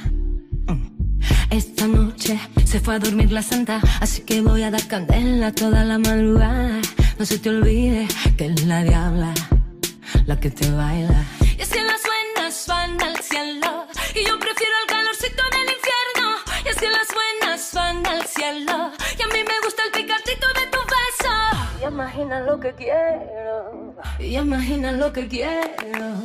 Mm. 0.66 1.20
Esta 1.51 1.86
noche 1.86 2.38
se 2.64 2.80
fue 2.80 2.97
a 2.97 2.99
dormir 2.99 3.32
la 3.32 3.42
santa, 3.42 3.80
así 4.01 4.22
que 4.22 4.42
voy 4.42 4.62
a 4.62 4.70
dar 4.70 4.86
candela 4.86 5.53
toda 5.53 5.84
la 5.84 5.99
madrugada. 5.99 6.80
No 7.18 7.24
se 7.24 7.38
te 7.38 7.49
olvide 7.49 8.07
que 8.36 8.47
es 8.47 8.64
la 8.66 8.82
diabla 8.82 9.32
la 10.26 10.38
que 10.38 10.51
te 10.51 10.70
baila. 10.70 11.24
Y 11.57 11.62
es 11.62 11.68
que 11.68 11.82
las 11.82 11.95
buenas 12.67 12.99
van 12.99 13.03
al 13.03 13.17
cielo, 13.23 13.87
y 14.14 14.27
yo 14.27 14.39
prefiero 14.39 14.73
el 14.83 14.89
calorcito 14.89 15.43
del 15.51 15.69
infierno. 15.77 16.37
Y 16.64 16.69
es 16.69 16.77
que 16.77 16.89
las 16.89 17.09
buenas 17.12 17.75
van 17.75 18.07
al 18.07 18.27
cielo, 18.27 18.93
y 19.19 19.23
a 19.23 19.27
mí 19.29 19.45
me 19.45 19.61
gusta 19.64 19.85
el 19.85 19.93
picantito 19.93 20.47
de 20.55 20.67
tu 20.67 20.79
beso. 20.79 21.35
Y 21.81 21.85
imagina 21.85 22.41
lo 22.41 22.59
que 22.61 22.75
quiero, 22.75 23.95
y 24.19 24.37
imagina 24.37 24.93
lo 24.93 25.12
que 25.12 25.29
quiero. 25.29 26.23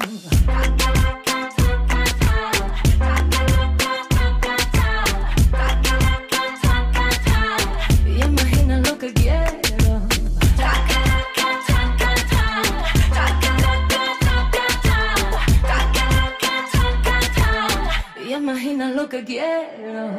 Y 18.52 18.54
imagina 18.54 18.90
lo 18.90 19.08
que 19.08 19.24
quiero. 19.24 20.10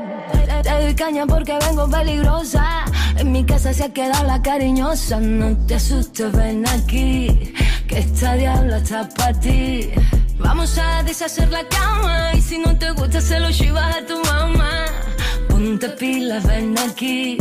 Te, 0.63 0.71
doy 0.71 0.95
caña 0.95 1.27
porque 1.27 1.59
vengo 1.67 1.87
peligrosa. 1.91 2.87
En 3.19 3.31
mi 3.31 3.45
casa 3.45 3.75
se 3.75 3.85
ha 3.85 3.93
quedado 3.93 4.27
la 4.27 4.41
cariñosa. 4.41 5.21
No 5.21 5.55
te 5.67 5.75
asustes, 5.75 6.33
ven 6.33 6.67
aquí. 6.67 7.53
Que 7.87 7.99
esta 7.99 8.33
diabla 8.35 8.79
está 8.79 9.07
para 9.11 9.39
ti. 9.39 9.91
Vamos 10.39 10.79
a 10.79 11.03
deshacer 11.03 11.51
la 11.51 11.69
cama. 11.69 12.33
Y 12.33 12.41
si 12.41 12.59
no 12.59 12.79
te 12.79 12.91
gusta, 12.93 13.21
se 13.21 13.39
lo 13.39 13.53
chivas 13.53 13.97
a 13.97 14.07
tu 14.07 14.19
mamá. 14.25 14.87
Ponte 15.51 15.91
pilas, 15.91 16.47
ven 16.47 16.75
aquí. 16.79 17.37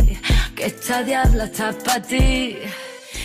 Que 0.55 0.65
esta 0.65 1.03
diabla 1.03 1.45
está 1.45 1.71
para 1.71 2.01
ti. 2.01 2.57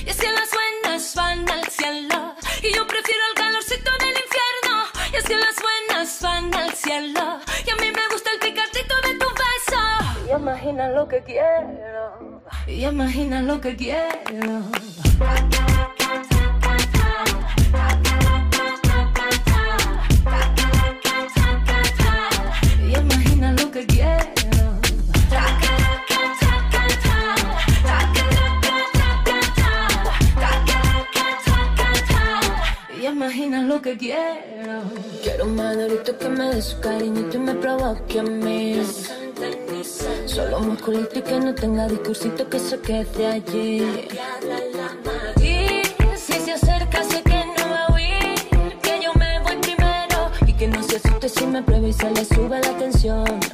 Y 0.04 0.08
es 0.08 0.16
que 0.16 0.30
las 0.30 0.48
buenas 0.52 1.14
van 1.16 1.50
al 1.50 1.66
cielo. 1.68 2.34
Y 2.62 2.72
yo 2.76 2.86
prefiero 2.86 3.22
el 3.30 3.34
calorcito 3.34 3.90
del 3.98 4.14
infierno. 4.24 4.76
Y 5.12 5.16
es 5.16 5.24
que 5.24 5.34
las 5.34 5.56
buenas 5.56 5.85
van 6.20 6.54
al 6.54 6.72
cielo. 6.72 7.40
Y 7.66 7.70
a 7.70 7.76
mí 7.76 7.90
me 7.92 8.06
gusta 8.12 8.30
el 8.32 8.38
picantito 8.38 8.94
de 9.02 9.14
tu 9.18 9.26
beso. 9.42 9.82
Y 10.26 10.30
imagina 10.30 10.88
lo 10.88 11.08
que 11.08 11.22
quiero. 11.22 12.42
Y 12.66 12.84
imagina 12.84 13.42
lo 13.42 13.60
que 13.60 13.76
quiero. 13.76 14.62
Lo 33.48 33.80
que 33.80 33.96
quiero. 33.96 34.82
Quiero 35.22 35.44
un 35.44 35.54
madurito 35.54 36.18
que 36.18 36.28
me 36.28 36.54
dé 36.54 36.60
su 36.60 36.80
cariñito 36.80 37.36
y 37.36 37.40
me 37.40 37.54
provoque 37.54 38.18
a 38.18 38.22
mí. 38.24 38.82
Solo 40.26 40.58
musculito 40.60 41.20
y 41.20 41.22
que 41.22 41.38
no 41.38 41.54
tenga 41.54 41.86
discursito 41.86 42.48
que 42.48 42.58
se 42.58 42.78
quede 42.80 43.26
allí. 43.26 44.08
Y 45.40 45.82
si 46.16 46.32
se 46.40 46.52
acerca, 46.54 47.04
sé 47.04 47.22
que 47.22 47.44
no 47.56 47.70
va 47.70 47.84
a 47.84 47.92
huir. 47.94 48.34
Que 48.82 49.00
yo 49.02 49.14
me 49.14 49.38
voy 49.40 49.56
primero. 49.58 50.30
Y 50.44 50.52
que 50.52 50.66
no 50.66 50.82
se 50.82 50.96
asuste 50.96 51.28
si 51.28 51.46
me 51.46 51.62
prueba 51.62 51.86
y 51.86 51.92
se 51.92 52.10
le 52.10 52.24
sube 52.24 52.60
la 52.60 52.76
tensión. 52.76 53.45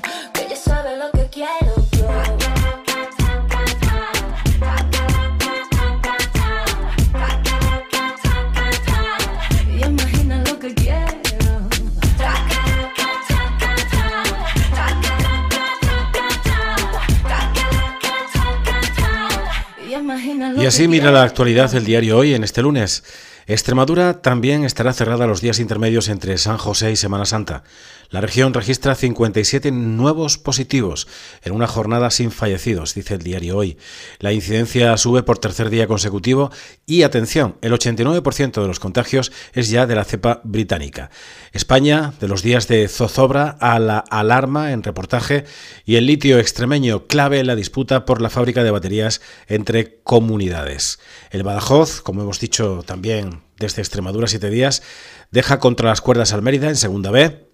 Y 20.62 20.66
así 20.66 20.86
mira 20.86 21.10
la 21.10 21.24
actualidad 21.24 21.72
del 21.72 21.84
diario 21.84 22.18
hoy 22.18 22.34
en 22.34 22.44
este 22.44 22.62
lunes. 22.62 23.02
Extremadura 23.46 24.22
también 24.22 24.64
estará 24.64 24.92
cerrada 24.92 25.26
los 25.26 25.40
días 25.40 25.58
intermedios 25.58 26.08
entre 26.08 26.38
San 26.38 26.58
José 26.58 26.92
y 26.92 26.96
Semana 26.96 27.26
Santa. 27.26 27.64
La 28.10 28.20
región 28.20 28.52
registra 28.52 28.94
57 28.94 29.72
nuevos 29.72 30.36
positivos 30.36 31.08
en 31.42 31.52
una 31.52 31.66
jornada 31.66 32.10
sin 32.10 32.30
fallecidos, 32.30 32.94
dice 32.94 33.14
el 33.14 33.22
diario 33.22 33.56
hoy. 33.56 33.78
La 34.18 34.32
incidencia 34.32 34.94
sube 34.98 35.22
por 35.22 35.38
tercer 35.38 35.70
día 35.70 35.86
consecutivo 35.86 36.50
y 36.84 37.04
atención, 37.04 37.56
el 37.62 37.72
89% 37.72 38.60
de 38.60 38.68
los 38.68 38.80
contagios 38.80 39.32
es 39.54 39.70
ya 39.70 39.86
de 39.86 39.94
la 39.94 40.04
cepa 40.04 40.42
británica. 40.44 41.10
España, 41.52 42.12
de 42.20 42.28
los 42.28 42.42
días 42.42 42.68
de 42.68 42.86
zozobra 42.86 43.56
a 43.60 43.78
la 43.78 43.98
alarma 43.98 44.72
en 44.72 44.82
reportaje 44.82 45.44
y 45.86 45.96
el 45.96 46.06
litio 46.06 46.38
extremeño 46.38 47.06
clave 47.06 47.40
en 47.40 47.46
la 47.46 47.56
disputa 47.56 48.04
por 48.04 48.20
la 48.20 48.28
fábrica 48.28 48.62
de 48.62 48.70
baterías 48.70 49.22
entre 49.48 50.02
comunidades. 50.02 50.98
El 51.30 51.44
Badajoz, 51.44 52.02
como 52.02 52.20
hemos 52.20 52.40
dicho 52.40 52.84
también 52.86 53.31
desde 53.62 53.80
Extremadura 53.80 54.26
siete 54.26 54.50
días, 54.50 54.82
deja 55.30 55.58
contra 55.58 55.88
las 55.88 56.02
cuerdas 56.02 56.32
al 56.34 56.42
Mérida 56.42 56.68
en 56.68 56.76
segunda 56.76 57.10
B. 57.10 57.46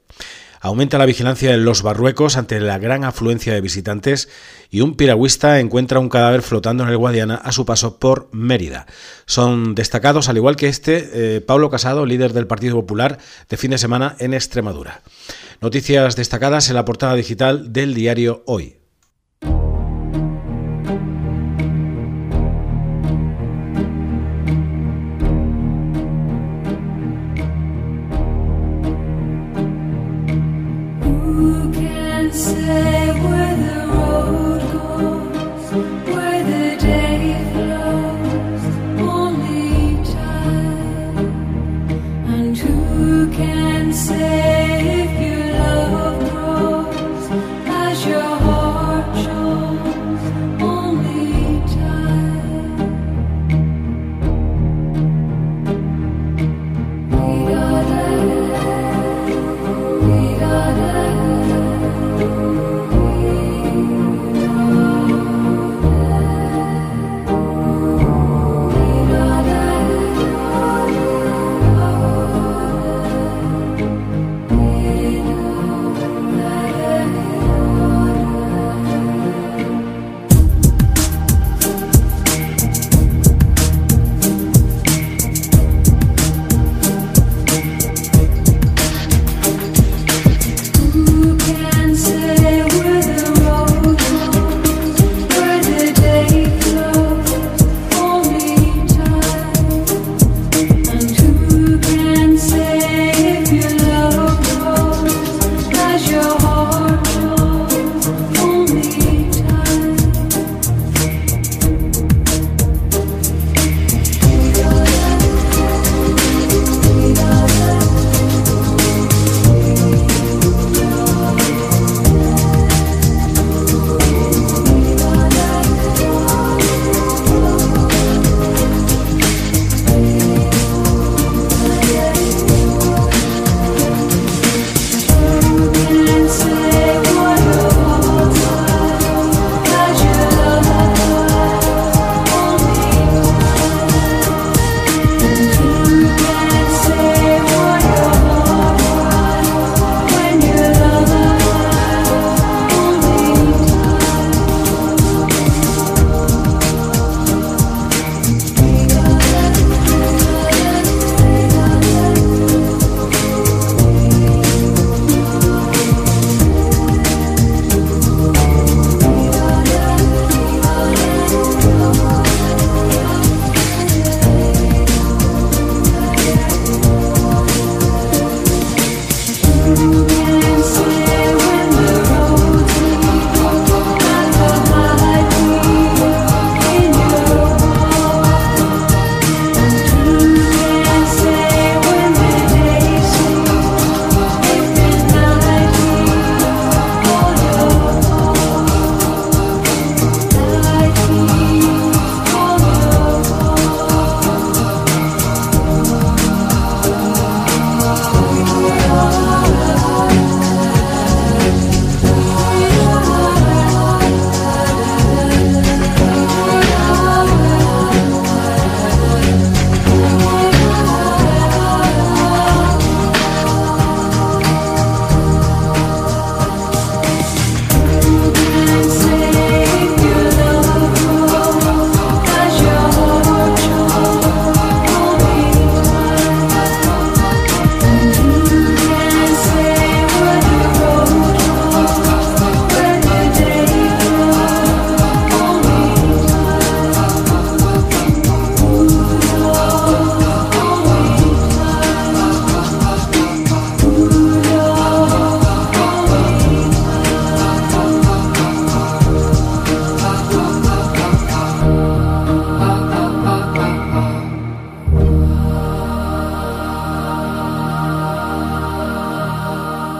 Aumenta 0.60 0.98
la 0.98 1.06
vigilancia 1.06 1.54
en 1.54 1.64
los 1.64 1.82
Barruecos 1.82 2.36
ante 2.36 2.58
la 2.58 2.78
gran 2.78 3.04
afluencia 3.04 3.54
de 3.54 3.60
visitantes 3.60 4.28
y 4.70 4.80
un 4.80 4.96
piragüista 4.96 5.60
encuentra 5.60 6.00
un 6.00 6.08
cadáver 6.08 6.42
flotando 6.42 6.82
en 6.82 6.88
el 6.88 6.96
Guadiana 6.96 7.36
a 7.36 7.52
su 7.52 7.64
paso 7.64 8.00
por 8.00 8.28
Mérida. 8.32 8.86
Son 9.24 9.76
destacados, 9.76 10.28
al 10.28 10.36
igual 10.36 10.56
que 10.56 10.66
este, 10.66 11.10
eh, 11.36 11.40
Pablo 11.40 11.70
Casado, 11.70 12.06
líder 12.06 12.32
del 12.32 12.48
Partido 12.48 12.74
Popular, 12.74 13.18
de 13.48 13.56
fin 13.56 13.70
de 13.70 13.78
semana 13.78 14.16
en 14.18 14.34
Extremadura. 14.34 15.02
Noticias 15.60 16.16
destacadas 16.16 16.68
en 16.70 16.74
la 16.74 16.84
portada 16.84 17.14
digital 17.14 17.72
del 17.72 17.94
diario 17.94 18.42
Hoy. 18.46 18.78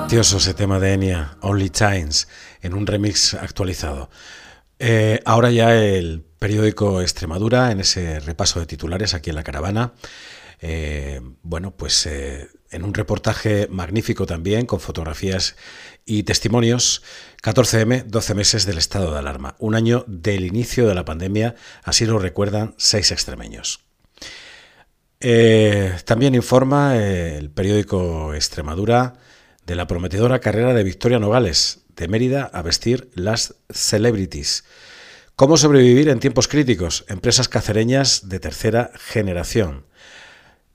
Precioso 0.09 0.38
ese 0.38 0.54
tema 0.54 0.80
de 0.80 0.94
Enya, 0.94 1.36
Only 1.42 1.68
Times, 1.68 2.28
en 2.62 2.72
un 2.72 2.86
remix 2.86 3.34
actualizado. 3.34 4.09
Eh, 4.78 5.20
ahora 5.26 5.50
ya 5.50 5.74
el 5.76 6.24
periódico 6.38 7.02
Extremadura, 7.02 7.70
en 7.72 7.80
ese 7.80 8.18
repaso 8.20 8.59
de 8.59 8.64
titulares 8.64 9.12
aquí 9.12 9.28
en 9.28 9.36
la 9.36 9.42
caravana. 9.42 9.92
Eh, 10.62 11.20
bueno, 11.42 11.76
pues 11.76 12.06
eh, 12.06 12.48
en 12.70 12.84
un 12.84 12.94
reportaje 12.94 13.68
magnífico 13.70 14.24
también, 14.24 14.64
con 14.64 14.80
fotografías 14.80 15.56
y 16.06 16.22
testimonios, 16.22 17.02
14M, 17.42 18.04
12 18.04 18.34
meses 18.34 18.64
del 18.64 18.78
estado 18.78 19.12
de 19.12 19.18
alarma, 19.18 19.56
un 19.59 19.74
año 19.74 20.06
del 20.06 20.46
inicio 20.46 20.88
de 20.88 20.94
la 20.94 21.04
pandemia, 21.04 21.54
así 21.84 22.06
lo 22.06 22.18
recuerdan 22.18 22.72
seis 22.78 23.12
extremeños. 23.12 23.80
También 25.20 26.34
informa 26.34 26.96
el 26.96 27.50
periódico 27.50 28.32
Extremadura 28.32 29.18
de 29.68 29.76
la 29.76 29.86
prometedora 29.86 30.38
carrera 30.38 30.72
de 30.72 30.82
Victoria 30.82 31.18
Nogales, 31.18 31.84
de 31.94 32.08
Mérida 32.08 32.50
a 32.54 32.62
vestir 32.62 33.10
las 33.14 33.56
celebrities. 33.68 34.64
¿Cómo 35.36 35.58
sobrevivir 35.58 36.08
en 36.08 36.20
tiempos 36.20 36.48
críticos? 36.48 37.04
Empresas 37.06 37.50
cacereñas 37.50 38.30
de 38.30 38.40
tercera 38.40 38.90
generación. 38.94 39.84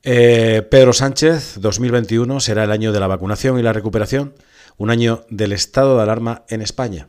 Eh, 0.04 0.62
Pedro 0.70 0.94
Sánchez, 0.94 1.56
2021 1.60 2.40
será 2.40 2.66
el 2.66 2.72
año 2.72 2.92
de 2.92 3.00
la 3.00 3.08
vacunación 3.08 3.58
y 3.58 3.64
la 3.64 3.74
recuperación, 3.74 4.36
un 4.78 4.92
año 4.92 5.26
del 5.28 5.54
estado 5.54 5.98
de 5.98 6.04
alarma 6.04 6.44
en 6.50 6.62
España. 6.62 7.08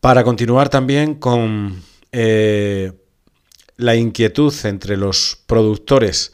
Para 0.00 0.24
continuar 0.24 0.68
también 0.68 1.14
con 1.14 1.80
eh, 2.10 2.90
la 3.76 3.94
inquietud 3.94 4.52
entre 4.64 4.96
los 4.96 5.44
productores, 5.46 6.32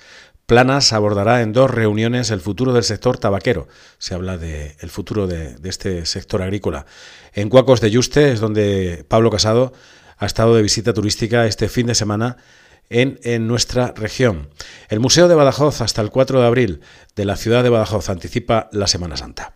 Planas 0.49 0.95
abordará 0.95 1.43
en 1.43 1.53
dos 1.53 1.71
reuniones 1.71 2.31
el 2.31 2.41
futuro 2.41 2.73
del 2.73 2.83
sector 2.83 3.19
tabaquero. 3.19 3.69
Se 3.99 4.15
habla 4.15 4.39
del 4.39 4.73
el 4.81 4.89
futuro 4.89 5.27
de, 5.27 5.57
este 5.65 6.07
sector 6.07 6.41
agrícola. 6.41 6.87
En 7.35 7.51
Cuacos 7.51 7.83
de 7.83 7.91
Yuste 7.91 8.33
es 8.33 8.41
donde 8.41 9.05
Pablo 9.09 9.31
Casado 9.31 9.75
ha 10.17 10.25
estado 10.25 10.57
de 10.57 10.63
visita 10.63 10.95
turística 10.95 11.45
este 11.45 11.69
fin 11.69 11.87
de 11.87 11.95
semana 11.95 12.39
en, 12.89 13.47
nuestra 13.47 13.93
región. 13.95 14.49
El 14.89 15.01
Museo 15.01 15.29
de 15.29 15.35
Badajoz 15.35 15.83
hasta 15.83 16.01
el 16.01 16.09
4 16.09 16.41
de 16.41 16.47
abril 16.47 16.81
de 17.15 17.27
la 17.27 17.37
ciudad 17.37 17.63
de 17.63 17.69
Badajoz 17.69 18.09
anticipa 18.09 18.71
la 18.73 18.87
Semana 18.87 19.19
Santa. 19.19 19.53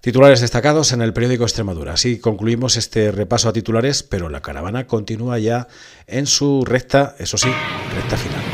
Titulares 0.00 0.40
destacados 0.40 0.92
en 0.92 1.02
el 1.02 1.12
periódico 1.12 1.42
Extremadura. 1.42 1.94
Así 1.94 2.20
concluimos 2.20 2.76
este 2.76 3.10
repaso 3.10 3.48
a 3.48 3.52
titulares, 3.52 4.04
pero 4.04 4.28
la 4.28 4.42
caravana 4.42 4.86
continúa 4.86 5.40
ya 5.40 5.66
en 6.06 6.28
su 6.28 6.64
recta, 6.64 7.16
eso 7.18 7.36
sí, 7.36 7.48
recta 7.96 8.16
final. 8.16 8.53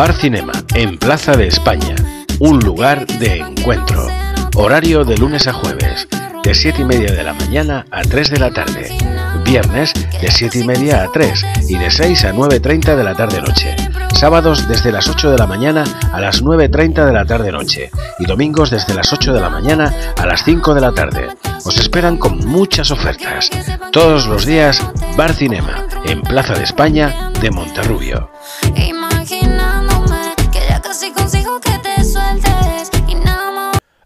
Bar 0.00 0.14
Cinema, 0.14 0.52
en 0.72 0.96
Plaza 0.96 1.32
de 1.36 1.46
España. 1.46 1.94
Un 2.38 2.58
lugar 2.60 3.06
de 3.06 3.40
encuentro. 3.40 4.08
Horario 4.56 5.04
de 5.04 5.18
lunes 5.18 5.46
a 5.46 5.52
jueves, 5.52 6.08
de 6.42 6.54
7 6.54 6.80
y 6.80 6.84
media 6.86 7.12
de 7.12 7.22
la 7.22 7.34
mañana 7.34 7.84
a 7.90 8.00
3 8.00 8.30
de 8.30 8.38
la 8.38 8.50
tarde. 8.50 8.96
Viernes, 9.44 9.92
de 10.22 10.30
7 10.30 10.60
y 10.60 10.64
media 10.64 11.02
a 11.02 11.12
3 11.12 11.44
y 11.68 11.76
de 11.76 11.90
6 11.90 12.24
a 12.24 12.32
9.30 12.32 12.96
de 12.96 13.04
la 13.04 13.14
tarde-noche. 13.14 13.76
Sábados 14.14 14.66
desde 14.66 14.90
las 14.90 15.06
8 15.06 15.32
de 15.32 15.36
la 15.36 15.46
mañana 15.46 15.84
a 16.10 16.18
las 16.18 16.42
9.30 16.42 17.04
de 17.04 17.12
la 17.12 17.26
tarde-noche. 17.26 17.90
Y 18.18 18.24
domingos 18.24 18.70
desde 18.70 18.94
las 18.94 19.12
8 19.12 19.34
de 19.34 19.40
la 19.40 19.50
mañana 19.50 19.94
a 20.16 20.24
las 20.24 20.44
5 20.44 20.72
de 20.72 20.80
la 20.80 20.92
tarde. 20.92 21.28
Os 21.66 21.78
esperan 21.78 22.16
con 22.16 22.38
muchas 22.46 22.90
ofertas. 22.90 23.50
Todos 23.92 24.26
los 24.28 24.46
días, 24.46 24.82
Bar 25.18 25.34
Cinema, 25.34 25.84
en 26.06 26.22
Plaza 26.22 26.54
de 26.54 26.64
España 26.64 27.30
de 27.42 27.50
Monterrubio. 27.50 28.30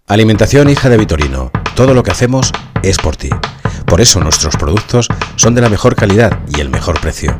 Alimentación 0.07 0.69
hija 0.69 0.91
de 0.91 0.99
Vitorino. 0.99 1.51
Todo 1.75 1.95
lo 1.95 2.03
que 2.03 2.11
hacemos 2.11 2.53
es 2.83 2.99
por 2.99 3.17
ti. 3.17 3.31
Por 3.87 4.03
eso 4.03 4.21
nuestros 4.21 4.55
productos 4.55 5.09
son 5.37 5.55
de 5.55 5.63
la 5.63 5.71
mejor 5.71 5.97
calidad 5.97 6.41
y 6.55 6.61
el 6.61 6.69
mejor 6.69 7.01
precio. 7.01 7.35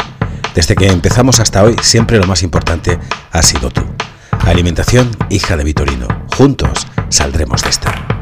Desde 0.55 0.75
que 0.75 0.87
empezamos 0.87 1.41
hasta 1.41 1.63
hoy, 1.63 1.77
siempre 1.83 2.19
lo 2.19 2.27
más 2.27 2.43
importante 2.43 2.99
ha 3.33 3.43
sido 3.43 3.69
tú. 3.69 3.83
Alimentación 4.47 5.11
hija 5.29 5.59
de 5.59 5.65
Vitorino. 5.65 6.09
Juntos 6.39 6.87
saldremos 7.11 7.63
de 7.63 7.69
esta. 7.69 8.14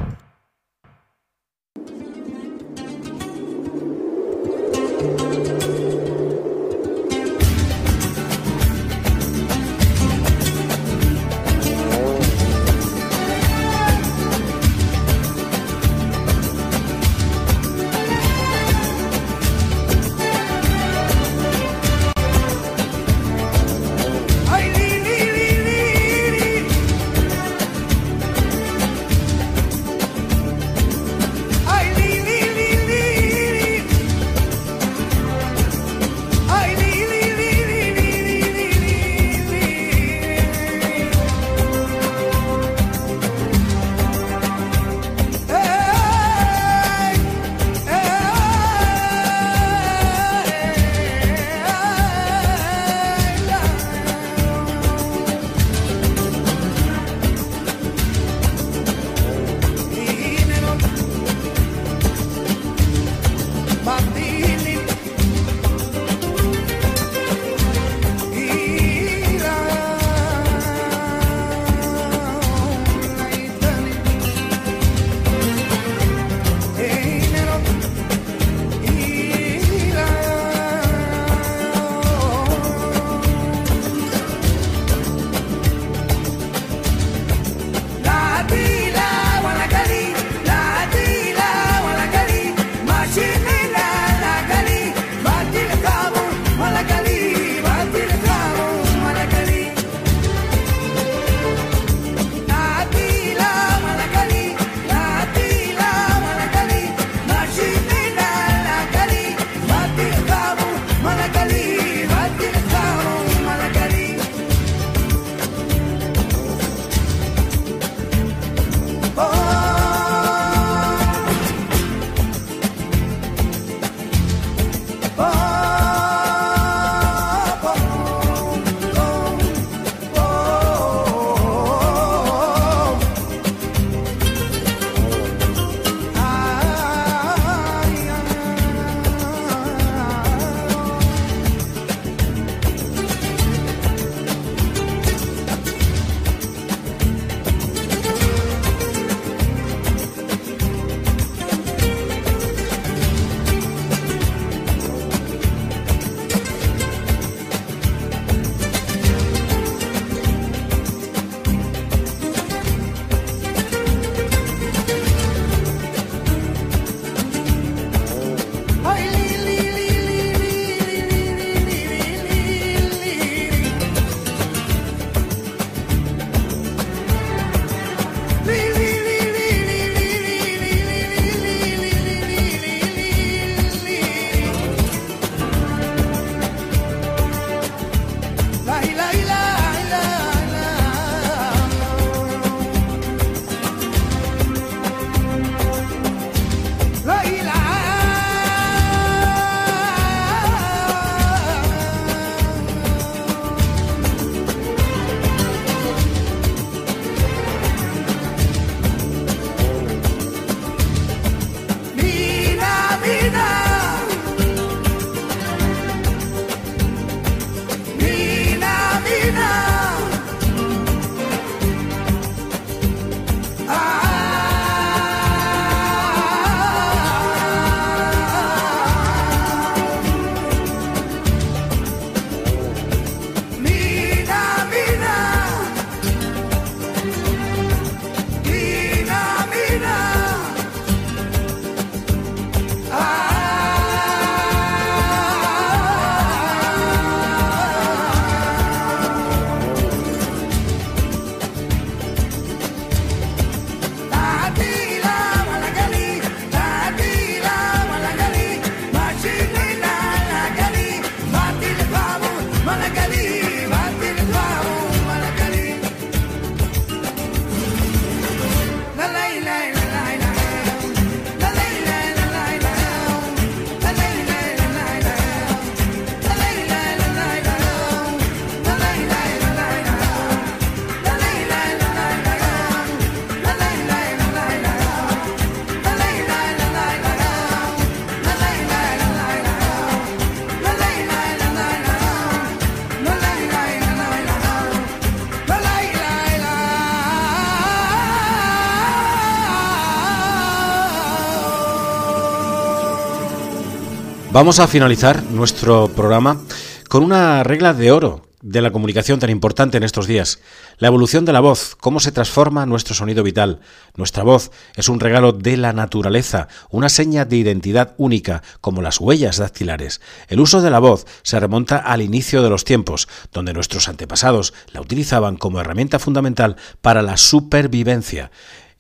Vamos 304.33 304.61
a 304.61 304.67
finalizar 304.67 305.23
nuestro 305.25 305.89
programa 305.89 306.41
con 306.89 307.03
una 307.03 307.43
regla 307.43 307.75
de 307.75 307.93
oro 307.93 308.23
de 308.41 308.63
la 308.63 308.71
comunicación 308.71 309.21
tan 309.21 309.29
importante 309.29 309.77
en 309.77 309.83
estos 309.83 310.07
días. 310.07 310.41
La 310.79 310.89
evolución 310.89 311.27
de 311.27 311.35
la 311.35 311.41
voz, 311.41 311.77
cómo 311.79 312.01
se 312.01 312.13
transforma 312.13 312.65
nuestro 312.65 312.95
sonido 312.95 313.23
vital. 313.23 313.61
Nuestra 313.95 314.23
voz 314.23 314.51
es 314.75 314.89
un 314.89 315.01
regalo 315.01 315.33
de 315.33 315.59
la 315.59 315.75
naturaleza, 315.75 316.49
una 316.71 316.89
seña 316.89 317.27
de 317.27 317.37
identidad 317.37 317.95
única, 317.99 318.43
como 318.63 318.81
las 318.81 319.01
huellas 319.01 319.37
dactilares. 319.37 320.01
El 320.29 320.41
uso 320.41 320.63
de 320.63 320.71
la 320.71 320.79
voz 320.79 321.07
se 321.23 321.39
remonta 321.39 321.77
al 321.77 322.01
inicio 322.01 322.43
de 322.43 322.49
los 322.49 322.65
tiempos, 322.65 323.09
donde 323.33 323.53
nuestros 323.53 323.87
antepasados 323.89 324.55
la 324.73 324.81
utilizaban 324.81 325.37
como 325.37 325.61
herramienta 325.61 325.99
fundamental 325.99 326.57
para 326.81 327.03
la 327.03 327.19
supervivencia 327.19 328.31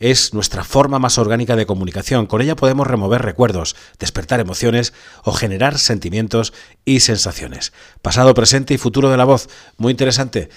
es 0.02 0.34
nuestra 0.34 0.64
forma 0.64 0.98
más 0.98 1.16
orgánica 1.16 1.54
de 1.54 1.64
comunicación. 1.64 2.26
Con 2.26 2.42
ella 2.42 2.56
podemos 2.56 2.88
remover 2.88 3.22
recuerdos, 3.22 3.76
despertar 4.00 4.40
emociones 4.40 4.92
o 5.22 5.32
generar 5.32 5.78
sentimientos 5.78 6.52
y 6.84 7.00
sensaciones. 7.00 7.72
Pasado, 8.02 8.34
presente 8.34 8.74
y 8.74 8.78
futuro 8.78 9.10
de 9.10 9.16
la 9.16 9.24
voz. 9.24 9.48
Muy 9.78 9.92
interesante. 9.92 10.48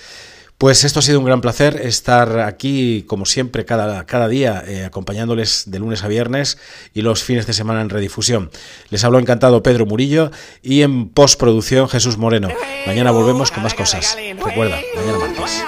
Pues 0.58 0.84
esto 0.86 1.00
ha 1.00 1.02
sido 1.02 1.20
un 1.20 1.26
gran 1.26 1.42
placer 1.42 1.82
estar 1.84 2.40
aquí, 2.40 3.04
como 3.08 3.26
siempre, 3.26 3.66
cada, 3.66 4.06
cada 4.06 4.28
día, 4.30 4.64
eh, 4.66 4.86
acompañándoles 4.86 5.66
de 5.68 5.80
lunes 5.80 6.04
a 6.04 6.08
viernes 6.08 6.58
y 6.94 7.02
los 7.02 7.24
fines 7.24 7.46
de 7.46 7.54
semana 7.54 7.82
en 7.82 7.90
redifusión. 7.90 8.50
Les 8.90 9.04
habló 9.04 9.20
encantado 9.20 9.62
Pedro 9.62 9.86
Murillo 9.86 10.32
y 10.64 10.82
en 10.82 11.10
postproducción 11.10 11.90
Jesús 11.90 12.18
Moreno. 12.18 12.48
Mañana 12.88 13.12
volvemos 13.12 13.52
con 13.52 13.64
más 13.64 13.74
cosas. 13.74 14.18
Recuerda, 14.44 14.80
mañana 14.96 15.20
martes. 15.20 15.62